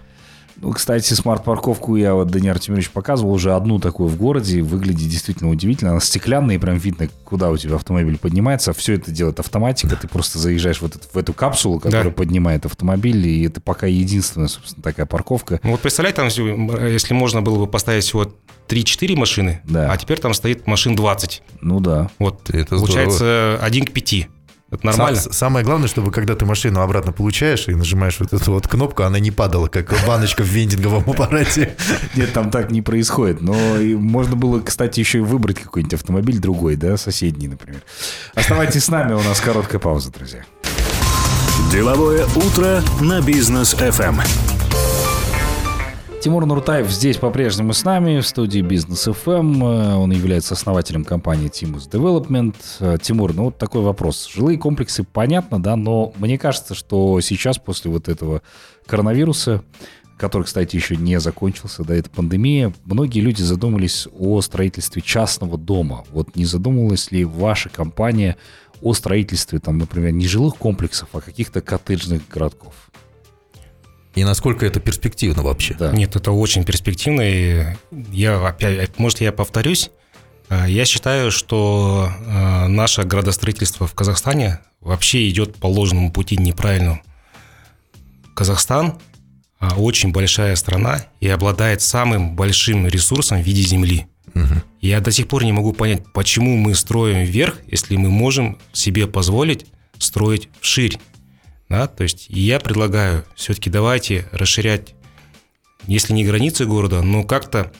Ну, 0.60 0.72
кстати, 0.72 1.12
смарт-парковку 1.12 1.96
я 1.96 2.14
вот 2.14 2.28
Даниил 2.28 2.52
Артемьевич 2.52 2.90
показывал 2.90 3.32
уже 3.32 3.54
одну 3.54 3.78
такую 3.78 4.08
в 4.08 4.16
городе. 4.16 4.62
Выглядит 4.62 5.08
действительно 5.08 5.50
удивительно. 5.50 5.90
Она 5.92 6.00
стеклянная, 6.00 6.54
и 6.54 6.58
прям 6.58 6.78
видно, 6.78 7.08
куда 7.24 7.50
у 7.50 7.56
тебя 7.58 7.74
автомобиль 7.74 8.16
поднимается. 8.18 8.72
Все 8.72 8.94
это 8.94 9.10
делает 9.10 9.38
автоматика. 9.38 9.96
Ты 9.96 10.08
просто 10.08 10.38
заезжаешь 10.38 10.80
в, 10.80 10.86
этот- 10.86 11.08
в 11.12 11.16
эту 11.18 11.34
капсулу, 11.34 11.78
которая 11.78 12.04
Да. 12.04 12.10
поднимает 12.10 12.64
автомобиль. 12.64 13.26
И 13.26 13.44
это 13.44 13.60
пока 13.60 13.86
единственная, 13.86 14.48
собственно, 14.48 14.82
такая 14.82 15.04
парковка. 15.06 15.60
Ну 15.62 15.72
вот 15.72 15.80
представляй, 15.80 16.14
там, 16.14 16.28
всё- 16.30 16.86
если 16.86 17.12
можно 17.12 17.42
было 17.42 17.58
бы 17.58 17.66
поставить 17.66 18.04
всего 18.04 18.32
3-4 18.66 19.14
машины, 19.14 19.60
Да. 19.64 19.92
а 19.92 19.96
теперь 19.96 20.18
там 20.18 20.32
стоит 20.34 20.66
машин 20.66 20.96
20. 20.96 21.42
Ну 21.60 21.80
да. 21.80 22.10
Вот, 22.18 22.48
Это 22.50 22.76
получается 22.76 23.58
1 23.60 23.84
к 23.84 23.92
5. 23.92 24.28
Это 24.70 24.84
нормально? 24.86 25.20
Сам- 25.20 25.32
самое 25.32 25.64
главное, 25.64 25.86
чтобы 25.88 26.10
когда 26.10 26.34
ты 26.34 26.44
машину 26.44 26.80
обратно 26.80 27.12
получаешь 27.12 27.68
и 27.68 27.74
нажимаешь 27.74 28.18
вот 28.18 28.32
эту 28.32 28.52
вот 28.52 28.66
кнопку, 28.66 29.04
она 29.04 29.20
не 29.20 29.30
падала, 29.30 29.68
как 29.68 29.94
баночка 30.06 30.42
в 30.42 30.46
вендинговом 30.46 31.04
аппарате. 31.08 31.76
Нет, 32.16 32.32
там 32.32 32.50
так 32.50 32.70
не 32.72 32.82
происходит. 32.82 33.40
Но 33.40 33.78
и 33.78 33.94
можно 33.94 34.34
было, 34.34 34.60
кстати, 34.60 34.98
еще 34.98 35.18
и 35.18 35.20
выбрать 35.20 35.60
какой-нибудь 35.60 35.94
автомобиль 35.94 36.38
другой, 36.38 36.74
да, 36.76 36.96
соседний, 36.96 37.46
например. 37.48 37.82
Оставайтесь 38.34 38.84
с 38.84 38.88
нами, 38.88 39.12
у 39.12 39.22
нас 39.22 39.40
короткая 39.40 39.78
пауза, 39.80 40.10
друзья. 40.10 40.44
Деловое 41.70 42.26
утро 42.34 42.82
на 43.00 43.20
бизнес 43.20 43.74
FM. 43.74 44.20
Тимур 46.26 46.44
Нуртаев 46.44 46.90
здесь 46.90 47.18
по-прежнему 47.18 47.72
с 47.72 47.84
нами 47.84 48.18
в 48.18 48.26
студии 48.26 48.60
Бизнес 48.60 49.06
FM. 49.06 49.62
Э, 49.62 49.94
Он 49.94 50.10
является 50.10 50.54
основателем 50.54 51.04
компании 51.04 51.48
Timus 51.48 51.88
Development. 51.88 52.56
Э, 52.80 52.98
Тимур, 53.00 53.32
ну 53.32 53.44
вот 53.44 53.58
такой 53.58 53.82
вопрос. 53.82 54.28
Жилые 54.34 54.58
комплексы 54.58 55.04
понятно, 55.04 55.62
да, 55.62 55.76
но 55.76 56.12
мне 56.16 56.36
кажется, 56.36 56.74
что 56.74 57.20
сейчас 57.20 57.58
после 57.58 57.92
вот 57.92 58.08
этого 58.08 58.42
коронавируса, 58.86 59.62
который, 60.18 60.42
кстати, 60.42 60.74
еще 60.74 60.96
не 60.96 61.20
закончился, 61.20 61.84
да, 61.84 61.94
это 61.94 62.10
пандемия, 62.10 62.74
многие 62.86 63.20
люди 63.20 63.42
задумались 63.42 64.08
о 64.18 64.40
строительстве 64.40 65.02
частного 65.02 65.56
дома. 65.56 66.02
Вот 66.10 66.34
не 66.34 66.44
задумывалась 66.44 67.12
ли 67.12 67.24
ваша 67.24 67.68
компания 67.68 68.36
о 68.82 68.94
строительстве, 68.94 69.60
там, 69.60 69.78
например, 69.78 70.10
не 70.10 70.26
жилых 70.26 70.56
комплексов, 70.56 71.08
а 71.12 71.20
каких-то 71.20 71.60
коттеджных 71.60 72.22
городков? 72.28 72.74
И 74.16 74.24
насколько 74.24 74.64
это 74.66 74.80
перспективно 74.80 75.42
вообще? 75.42 75.74
Да. 75.74 75.92
Нет, 75.92 76.16
это 76.16 76.32
очень 76.32 76.64
перспективно. 76.64 77.20
И 77.20 77.66
я 78.12 78.44
опять, 78.44 78.98
может, 78.98 79.20
я 79.20 79.30
повторюсь. 79.30 79.90
А, 80.48 80.66
Я 80.66 80.86
считаю, 80.86 81.30
что 81.30 82.08
а, 82.26 82.66
наше 82.66 83.02
градостроительство 83.04 83.86
в 83.86 83.94
Казахстане 83.94 84.60
вообще 84.80 85.28
идет 85.28 85.56
по 85.56 85.66
ложному 85.66 86.10
пути 86.10 86.36
неправильному. 86.38 87.02
Казахстан 88.34 88.98
а, 89.58 89.74
очень 89.76 90.12
большая 90.12 90.56
страна 90.56 91.04
и 91.20 91.28
обладает 91.28 91.82
самым 91.82 92.36
большим 92.36 92.86
ресурсом 92.86 93.40
в 93.42 93.44
виде 93.44 93.62
земли. 93.62 94.06
Я 94.82 95.00
до 95.00 95.10
сих 95.10 95.28
пор 95.28 95.44
не 95.44 95.52
могу 95.52 95.72
понять, 95.72 96.02
почему 96.12 96.56
мы 96.56 96.74
строим 96.74 97.24
вверх, 97.24 97.58
если 97.66 97.96
мы 97.96 98.10
можем 98.10 98.58
себе 98.72 99.06
позволить 99.06 99.64
строить 99.98 100.50
вширь. 100.60 100.98
Да? 101.68 101.86
То 101.86 102.02
есть 102.02 102.26
я 102.28 102.60
предлагаю 102.60 103.24
все-таки 103.34 103.70
давайте 103.70 104.28
расширять, 104.32 104.94
если 105.86 106.12
не 106.12 106.24
границы 106.24 106.66
города, 106.66 107.02
но 107.02 107.24
как-то 107.24 107.72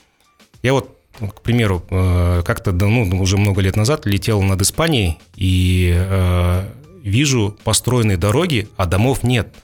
Я 0.63 0.73
вот, 0.73 0.97
к 1.19 1.41
примеру, 1.43 1.85
э, 1.91 2.43
как-то 2.45 2.73
ну, 2.73 3.21
уже 3.21 3.37
много 3.37 3.61
лет 3.61 3.77
назад 3.77 4.07
летел 4.07 4.43
над 4.43 4.61
Испанией 4.63 5.19
и 5.37 5.93
э, 5.97 6.69
вижу 7.03 7.57
построенные 7.65 8.17
дороги, 8.17 8.69
а 8.77 8.87
домов 8.87 9.23
нет. 9.23 9.55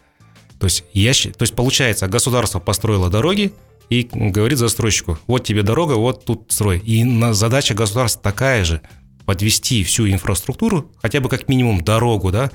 То 0.61 0.67
есть, 0.67 0.85
я, 0.93 1.13
то 1.13 1.43
есть 1.43 1.55
получается, 1.55 2.07
государство 2.07 2.61
построило 2.61 3.11
дороги, 3.11 3.53
и 3.93 4.09
говорит 4.11 4.59
застройщику, 4.59 5.19
вот 5.27 5.45
тебе 5.45 5.63
дорога, 5.63 5.95
вот 5.95 6.25
тут 6.25 6.47
строй. 6.49 6.79
И 6.79 7.05
задача 7.33 7.75
государства 7.75 8.23
такая 8.23 8.65
же, 8.65 8.81
подвести 9.27 9.85
всю 9.85 10.09
инфраструктуру, 10.09 10.91
хотя 11.01 11.21
бы 11.21 11.29
как 11.29 11.49
минимум 11.49 11.83
дорогу, 11.85 12.31
да, 12.31 12.51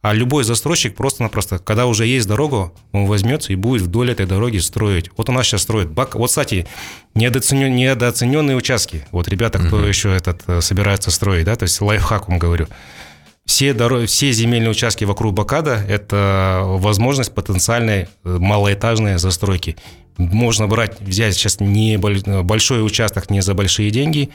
а 0.00 0.14
любой 0.14 0.44
застройщик 0.44 0.94
просто-напросто, 0.94 1.58
когда 1.58 1.86
уже 1.86 2.06
есть 2.06 2.28
дорога, 2.28 2.72
он 2.92 3.06
возьмется 3.06 3.52
и 3.52 3.56
будет 3.56 3.82
вдоль 3.82 4.12
этой 4.12 4.26
дороги 4.26 4.58
строить. 4.58 5.10
Вот 5.16 5.28
у 5.28 5.32
нас 5.32 5.46
сейчас 5.46 5.62
строят. 5.62 5.90
Бак... 5.90 6.14
Вот, 6.14 6.28
кстати, 6.28 6.68
недооценен... 7.14 7.74
недооцененные 7.74 8.56
участки. 8.56 9.06
Вот 9.10 9.26
ребята, 9.28 9.58
кто 9.58 9.76
угу. 9.76 9.86
еще 9.86 10.14
этот 10.14 10.42
э, 10.46 10.60
собирается 10.60 11.10
строить, 11.10 11.46
да, 11.46 11.56
то 11.56 11.64
есть 11.64 11.80
лайфхаком 11.80 12.38
говорю. 12.38 12.68
Все, 13.44 13.72
дорог... 13.72 14.06
все 14.06 14.30
земельные 14.30 14.70
участки 14.70 15.04
вокруг 15.04 15.34
Бакада– 15.34 15.84
это 15.88 16.62
возможность 16.64 17.34
потенциальной 17.34 18.02
э, 18.02 18.06
малоэтажной 18.22 19.18
застройки. 19.18 19.76
Можно 20.16 20.68
брать, 20.68 21.00
взять 21.00 21.34
сейчас 21.34 21.58
не 21.58 21.96
большой 21.96 22.84
участок 22.84 23.30
не 23.30 23.40
за 23.40 23.54
большие 23.54 23.90
деньги, 23.90 24.30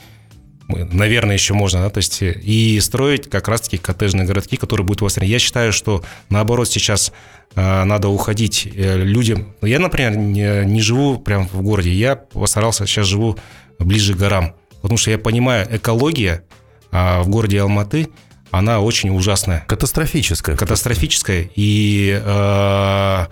наверное, 0.91 1.35
еще 1.35 1.53
можно, 1.53 1.81
да, 1.81 1.89
то 1.89 1.99
есть 1.99 2.21
и 2.21 2.79
строить 2.79 3.29
как 3.29 3.47
раз-таки 3.47 3.77
коттеджные 3.77 4.25
городки, 4.25 4.57
которые 4.57 4.85
будут 4.85 5.01
востребованы. 5.01 5.31
Я 5.31 5.39
считаю, 5.39 5.73
что 5.73 6.03
наоборот 6.29 6.69
сейчас 6.69 7.11
э, 7.55 7.83
надо 7.83 8.09
уходить 8.09 8.67
э, 8.67 8.97
людям. 8.97 9.55
Я, 9.61 9.79
например, 9.79 10.15
не, 10.15 10.81
живу 10.81 11.17
прямо 11.17 11.47
в 11.51 11.61
городе, 11.61 11.91
я 11.91 12.15
постарался, 12.15 12.85
сейчас 12.85 13.07
живу 13.07 13.37
ближе 13.79 14.13
к 14.13 14.17
горам, 14.17 14.55
потому 14.81 14.97
что 14.97 15.11
я 15.11 15.17
понимаю, 15.17 15.67
экология 15.69 16.43
э, 16.91 17.21
в 17.21 17.29
городе 17.29 17.61
Алматы, 17.61 18.09
она 18.51 18.81
очень 18.81 19.09
ужасная. 19.09 19.65
Катастрофическая. 19.67 20.55
Катастрофическая. 20.55 21.49
И 21.55 22.21
э, 22.23 23.25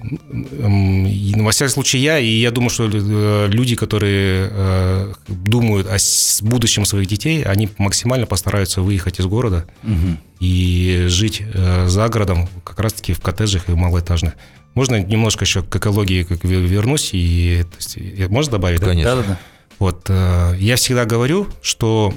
во 0.00 1.50
всяком 1.50 1.72
случае, 1.72 2.02
я, 2.02 2.18
и 2.18 2.28
я 2.28 2.50
думаю, 2.50 2.70
что 2.70 2.88
э, 2.92 3.48
люди, 3.48 3.76
которые 3.76 4.48
э, 4.50 5.12
думают 5.28 5.86
о 5.88 5.96
будущем 6.42 6.84
своих 6.84 7.08
детей, 7.08 7.42
они 7.42 7.68
максимально 7.78 8.26
постараются 8.26 8.82
выехать 8.82 9.20
из 9.20 9.26
города 9.26 9.66
угу. 9.82 10.16
и 10.40 11.06
жить 11.08 11.42
э, 11.42 11.88
за 11.88 12.08
городом, 12.08 12.48
как 12.64 12.78
раз-таки 12.80 13.12
в 13.12 13.20
коттеджах 13.20 13.68
и 13.68 13.72
малоэтажных. 13.72 14.34
Можно 14.74 15.02
немножко 15.02 15.44
еще 15.44 15.62
к 15.62 15.74
экологии 15.74 16.22
как 16.22 16.44
вернусь, 16.44 17.10
и 17.12 17.64
то 17.64 17.76
есть, 17.76 18.28
можно 18.30 18.52
добавить? 18.52 18.80
Конечно. 18.80 19.16
Да, 19.16 19.22
да, 19.22 19.28
да. 19.28 19.38
Вот, 19.78 20.10
я 20.58 20.76
всегда 20.76 21.04
говорю, 21.04 21.46
что 21.62 22.12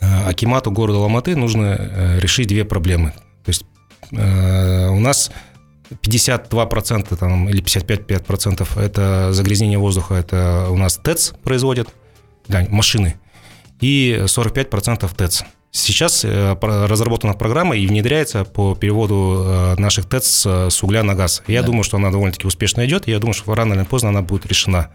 Акимату 0.00 0.70
города 0.70 0.98
Ломаты 0.98 1.36
нужно 1.36 2.18
решить 2.18 2.48
две 2.48 2.64
проблемы. 2.64 3.12
То 3.44 3.48
есть 3.48 3.64
у 4.10 5.00
нас 5.00 5.30
52% 6.02 7.16
там, 7.16 7.48
или 7.48 7.62
55% 7.62 8.80
это 8.80 9.32
загрязнение 9.32 9.78
воздуха, 9.78 10.14
это 10.14 10.68
у 10.70 10.76
нас 10.76 10.96
ТЭЦ 10.96 11.32
производят, 11.42 11.88
да, 12.48 12.66
машины, 12.68 13.16
и 13.80 14.22
45% 14.24 15.10
ТЭЦ. 15.14 15.42
Сейчас 15.70 16.24
э, 16.24 16.54
разработана 16.60 17.32
программа 17.32 17.76
и 17.76 17.86
внедряется 17.86 18.44
по 18.44 18.74
переводу 18.74 19.42
э, 19.46 19.74
наших 19.78 20.06
ТЭЦ 20.06 20.46
с 20.46 20.82
угля 20.82 21.02
на 21.02 21.14
газ. 21.14 21.42
Я 21.46 21.62
да. 21.62 21.66
думаю, 21.68 21.82
что 21.82 21.96
она 21.96 22.10
довольно-таки 22.10 22.46
успешно 22.46 22.84
идет, 22.84 23.08
и 23.08 23.10
я 23.10 23.18
думаю, 23.18 23.34
что 23.34 23.54
рано 23.54 23.74
или 23.74 23.84
поздно 23.84 24.10
она 24.10 24.20
будет 24.20 24.46
решена. 24.46 24.90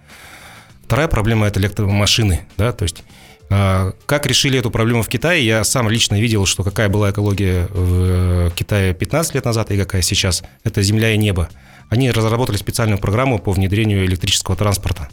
Вторая 0.85 1.07
проблема– 1.07 1.47
это 1.47 1.59
электромашины. 1.59 2.47
Да? 2.57 2.71
То 2.71 2.83
есть 2.83 3.03
как 3.49 4.25
решили 4.25 4.59
эту 4.59 4.71
проблему 4.71 5.03
в 5.03 5.07
Китае? 5.07 5.45
Я 5.45 5.63
сам 5.63 5.89
лично 5.89 6.19
видел, 6.19 6.45
что 6.45 6.63
какая 6.63 6.89
была 6.89 7.11
экология 7.11 7.67
в 7.71 8.51
Китае 8.51 8.93
15 8.93 9.35
лет 9.35 9.45
назад 9.45 9.71
и 9.71 9.77
какая 9.77 10.01
сейчас. 10.01 10.43
Это 10.63 10.81
земля 10.81 11.11
и 11.13 11.17
небо. 11.17 11.49
Они 11.89 12.11
разработали 12.11 12.57
специальную 12.57 12.99
программу 12.99 13.39
по 13.39 13.51
внедрению 13.51 14.05
электрического 14.05 14.57
транспорта. 14.57 15.07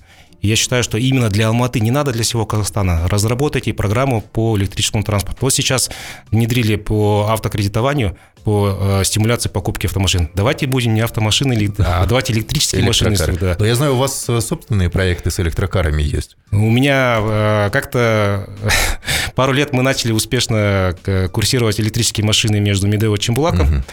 Я 0.45 0.57
считаю, 0.57 0.83
что 0.83 0.99
именно 0.99 1.31
для 1.31 1.49
Алматы, 1.49 1.81
не 1.81 1.91
надо 1.91 2.13
для 2.13 2.23
всего 2.23 2.45
Казахстана, 2.45 3.09
разработайте 3.09 3.73
программу 3.73 4.21
по 4.21 4.59
электрическому 4.59 5.03
транспорту. 5.03 5.39
Вот 5.41 5.55
сейчас 5.55 5.91
внедрили 6.31 6.77
по 6.77 7.29
автокредитованию, 7.31 8.19
по 8.45 9.01
э, 9.01 9.05
стимуляции 9.05 9.49
покупки 9.49 9.87
автомашин. 9.87 10.29
Давайте 10.35 10.67
будем 10.67 10.93
не 10.93 11.01
автомашины, 11.01 11.73
а 11.79 12.05
давайте 12.05 12.35
электрические 12.35 12.85
машины. 12.87 13.17
Да. 13.41 13.57
Но 13.59 13.65
я 13.65 13.75
знаю, 13.75 13.95
у 13.95 13.97
вас 13.97 14.29
э, 14.29 14.39
собственные 14.43 14.91
проекты 14.91 15.31
с 15.31 15.41
электрокарами 15.41 16.03
есть. 16.03 16.37
У 16.53 16.71
меня 16.71 17.21
э, 17.23 17.71
как-то 17.73 18.47
пару 19.35 19.53
лет 19.53 19.73
мы 19.73 19.83
начали 19.83 20.13
успешно 20.13 20.95
э, 21.07 21.29
курсировать 21.29 21.81
электрические 21.81 22.27
машины 22.27 22.61
между 22.61 22.87
Медео 22.87 23.15
и 23.15 23.19
Чембулаком. 23.19 23.77
Угу. 23.77 23.85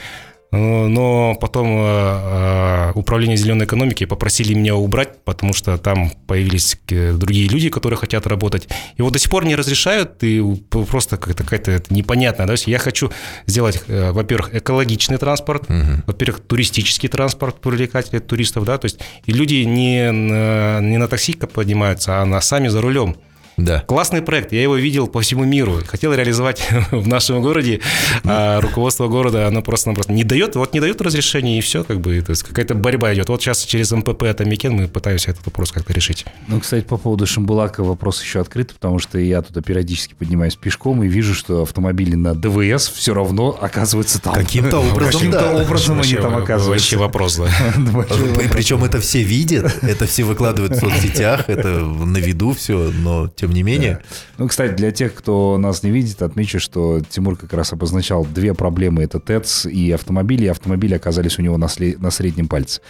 Но 0.52 1.36
потом 1.40 1.68
э, 1.68 2.90
э, 2.90 2.92
управление 2.96 3.38
зеленой 3.38 3.66
экономики 3.66 4.06
попросили 4.06 4.54
меня 4.54 4.76
убрать, 4.76 5.24
потому 5.24 5.54
что 5.54 5.78
там 5.78 6.12
появились 6.28 6.78
другие 6.88 7.48
люди, 7.48 7.70
которые 7.70 7.98
хотят 7.98 8.28
работать. 8.28 8.68
И 8.98 9.02
вот 9.02 9.14
до 9.14 9.20
сих 9.20 9.32
пор 9.32 9.46
не 9.46 9.56
разрешают, 9.56 10.22
и 10.24 10.42
просто 10.70 11.16
какая-то 11.16 11.82
непонятная. 11.90 12.48
Да? 12.48 12.56
Я 12.66 12.80
хочу 12.80 13.12
сделать, 13.46 13.82
э, 13.88 14.12
во-первых, 14.12 14.54
экологичный 14.54 15.18
транспорт, 15.18 15.70
угу. 15.70 16.04
во-первых, 16.06 16.42
туристический 16.42 17.08
транспорт, 17.08 17.62
привлекать 17.62 18.12
туристов, 18.28 18.66
да, 18.66 18.78
то 18.78 18.86
есть 18.86 19.00
и 19.26 19.32
люди 19.32 19.64
не, 19.64 20.12
не 20.12 20.98
на 20.98 21.08
такси 21.08 21.34
поднимаются, 21.34 22.22
а 22.22 22.26
на 22.26 22.42
сами 22.42 22.68
за 22.68 22.82
рулем. 22.82 23.16
Да. 23.58 23.82
Классный 23.82 24.22
проект, 24.22 24.52
я 24.52 24.62
его 24.62 24.76
видел 24.76 25.08
по 25.08 25.22
всему 25.22 25.44
миру. 25.44 25.80
Хотел 25.86 26.14
реализовать 26.14 26.68
в 26.92 27.08
нашем 27.08 27.42
городе, 27.42 27.82
а 28.24 28.62
руководство 28.62 29.08
города, 29.08 29.48
оно 29.48 29.62
просто-напросто 29.62 30.14
не 30.14 30.24
дает, 30.24 30.56
вот 30.56 30.74
не 30.74 30.80
дает 30.80 31.02
разрешения, 31.02 31.58
и 31.58 31.62
все, 31.62 31.84
как 31.84 32.00
бы, 32.00 32.22
то 32.22 32.32
есть 32.32 32.44
какая-то 32.44 32.76
борьба 32.76 33.14
идет. 33.14 33.30
Вот 33.30 33.42
сейчас 33.42 33.64
через 33.64 33.92
МПП 33.92 34.24
это 34.24 34.46
Микен 34.46 34.74
мы 34.74 34.88
пытаемся 34.88 35.32
этот 35.32 35.46
вопрос 35.46 35.72
как-то 35.72 35.94
решить. 35.94 36.26
Ну, 36.48 36.60
кстати, 36.60 36.84
по 36.84 36.98
поводу 36.98 37.26
Шамбулака 37.26 37.84
вопрос 37.84 38.22
еще 38.22 38.40
открыт, 38.40 38.74
потому 38.74 39.00
что 39.00 39.20
я 39.20 39.42
туда 39.42 39.62
периодически 39.62 40.14
поднимаюсь 40.14 40.56
пешком 40.56 41.04
и 41.04 41.08
вижу, 41.08 41.34
что 41.34 41.64
автомобили 41.64 42.16
на 42.16 42.34
ДВС 42.36 42.90
все 42.90 43.14
равно 43.14 43.58
оказываются 43.60 44.22
там. 44.22 44.34
Каким-то 44.34 44.80
образом, 44.80 45.20
Каким-то 45.20 45.40
да. 45.40 45.64
образом 45.64 46.00
они 46.00 46.16
там 46.16 46.36
оказываются. 46.36 46.70
Вообще 46.70 46.98
вопрос, 46.98 47.38
да. 47.38 47.50
Причем 48.52 48.84
это 48.84 49.00
все 49.00 49.24
видят, 49.24 49.84
это 49.84 50.06
все 50.06 50.24
выкладывают 50.24 50.76
в 50.76 50.80
соцсетях, 50.80 51.50
это 51.50 51.80
на 51.80 52.18
виду 52.18 52.54
все, 52.54 52.92
но 52.92 53.28
тем 53.42 53.52
не 53.54 53.64
менее. 53.64 53.94
Да. 53.94 54.16
Ну, 54.38 54.48
кстати, 54.48 54.74
для 54.74 54.92
тех, 54.92 55.16
кто 55.16 55.58
нас 55.58 55.82
не 55.82 55.90
видит, 55.90 56.22
отмечу, 56.22 56.60
что 56.60 57.02
Тимур 57.02 57.36
как 57.36 57.52
раз 57.54 57.74
обозначал 57.74 58.24
две 58.24 58.54
проблемы. 58.54 59.02
Это 59.02 59.20
ТЭЦ 59.20 59.66
и 59.66 59.92
автомобили. 59.92 60.46
И 60.46 60.48
автомобили 60.48 60.94
оказались 60.94 61.40
у 61.40 61.42
него 61.42 61.58
на, 61.58 61.68
сле... 61.68 61.98
на 61.98 62.12
среднем 62.12 62.48
пальце. 62.48 62.82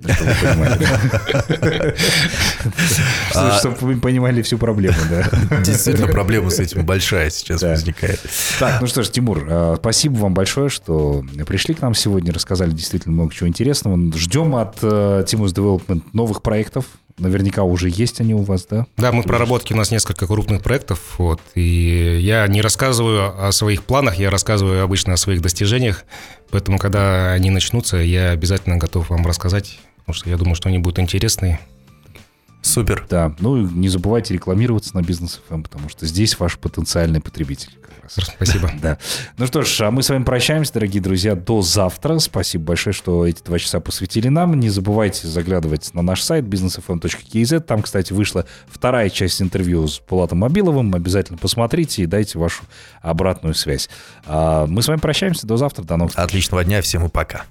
Чтобы 0.00 0.30
вы 3.82 4.00
понимали. 4.00 4.40
А 4.40 4.42
всю 4.42 4.58
проблему, 4.58 4.96
да. 5.08 5.60
Действительно, 5.60 6.08
проблема 6.08 6.50
с 6.50 6.58
этим 6.58 6.84
большая 6.84 7.30
сейчас 7.30 7.62
возникает. 7.62 8.20
Так, 8.58 8.80
ну 8.80 8.86
что 8.86 9.02
ж, 9.02 9.10
Тимур, 9.10 9.46
а, 9.48 9.76
спасибо 9.76 10.14
вам 10.18 10.34
большое, 10.34 10.68
что 10.70 11.24
пришли 11.46 11.74
к 11.74 11.82
нам 11.82 11.94
сегодня, 11.94 12.32
рассказали 12.32 12.70
действительно 12.70 13.14
много 13.14 13.32
чего 13.32 13.48
интересного. 13.48 13.96
Ждем 14.16 14.56
от 14.56 14.78
э, 14.82 15.24
Timus 15.26 15.54
Development 15.54 16.02
новых 16.12 16.42
проектов, 16.42 16.86
Наверняка 17.20 17.62
уже 17.62 17.88
есть 17.88 18.20
они 18.20 18.34
у 18.34 18.42
вас, 18.42 18.66
да? 18.68 18.86
Да, 18.96 19.12
мы 19.12 19.22
в 19.22 19.26
проработке, 19.26 19.74
у 19.74 19.76
нас 19.76 19.90
несколько 19.90 20.26
крупных 20.26 20.62
проектов. 20.62 21.00
Вот, 21.18 21.40
и 21.54 22.18
я 22.20 22.46
не 22.48 22.62
рассказываю 22.62 23.46
о 23.46 23.52
своих 23.52 23.84
планах, 23.84 24.18
я 24.18 24.30
рассказываю 24.30 24.82
обычно 24.82 25.12
о 25.12 25.16
своих 25.16 25.42
достижениях. 25.42 26.04
Поэтому, 26.50 26.78
когда 26.78 27.32
они 27.32 27.50
начнутся, 27.50 27.98
я 27.98 28.30
обязательно 28.30 28.78
готов 28.78 29.10
вам 29.10 29.26
рассказать, 29.26 29.78
потому 29.98 30.14
что 30.14 30.30
я 30.30 30.36
думаю, 30.36 30.54
что 30.54 30.68
они 30.68 30.78
будут 30.78 30.98
интересные. 30.98 31.60
Супер. 32.62 33.06
Да, 33.08 33.34
ну 33.40 33.56
не 33.56 33.88
забывайте 33.88 34.34
рекламироваться 34.34 34.94
на 34.94 35.02
бизнес 35.02 35.40
FM, 35.48 35.62
потому 35.62 35.88
что 35.88 36.06
здесь 36.06 36.38
ваш 36.38 36.58
потенциальный 36.58 37.20
потребитель. 37.20 37.70
Спасибо. 38.10 38.70
Да. 38.80 38.98
Ну 39.36 39.46
что 39.46 39.62
ж, 39.62 39.80
а 39.82 39.90
мы 39.90 40.02
с 40.02 40.08
вами 40.08 40.24
прощаемся, 40.24 40.72
дорогие 40.72 41.02
друзья, 41.02 41.34
до 41.34 41.60
завтра. 41.60 42.18
Спасибо 42.18 42.64
большое, 42.64 42.94
что 42.94 43.26
эти 43.26 43.42
два 43.42 43.58
часа 43.58 43.80
посвятили 43.80 44.28
нам. 44.28 44.58
Не 44.58 44.70
забывайте 44.70 45.28
заглядывать 45.28 45.92
на 45.92 46.02
наш 46.02 46.22
сайт 46.22 46.44
businessfm.kz. 46.44 47.60
Там, 47.60 47.82
кстати, 47.82 48.12
вышла 48.12 48.46
вторая 48.68 49.10
часть 49.10 49.42
интервью 49.42 49.86
с 49.86 49.98
Пулатом 49.98 50.38
Мобиловым. 50.38 50.94
Обязательно 50.94 51.38
посмотрите 51.38 52.02
и 52.02 52.06
дайте 52.06 52.38
вашу 52.38 52.62
обратную 53.02 53.54
связь. 53.54 53.90
А 54.24 54.66
мы 54.66 54.82
с 54.82 54.88
вами 54.88 54.98
прощаемся. 54.98 55.46
До 55.46 55.56
завтра. 55.56 55.82
До 55.82 55.96
новых 55.96 56.12
встреч. 56.12 56.26
Отличного 56.26 56.64
дня. 56.64 56.80
Всем 56.82 57.04
и 57.04 57.08
пока. 57.08 57.44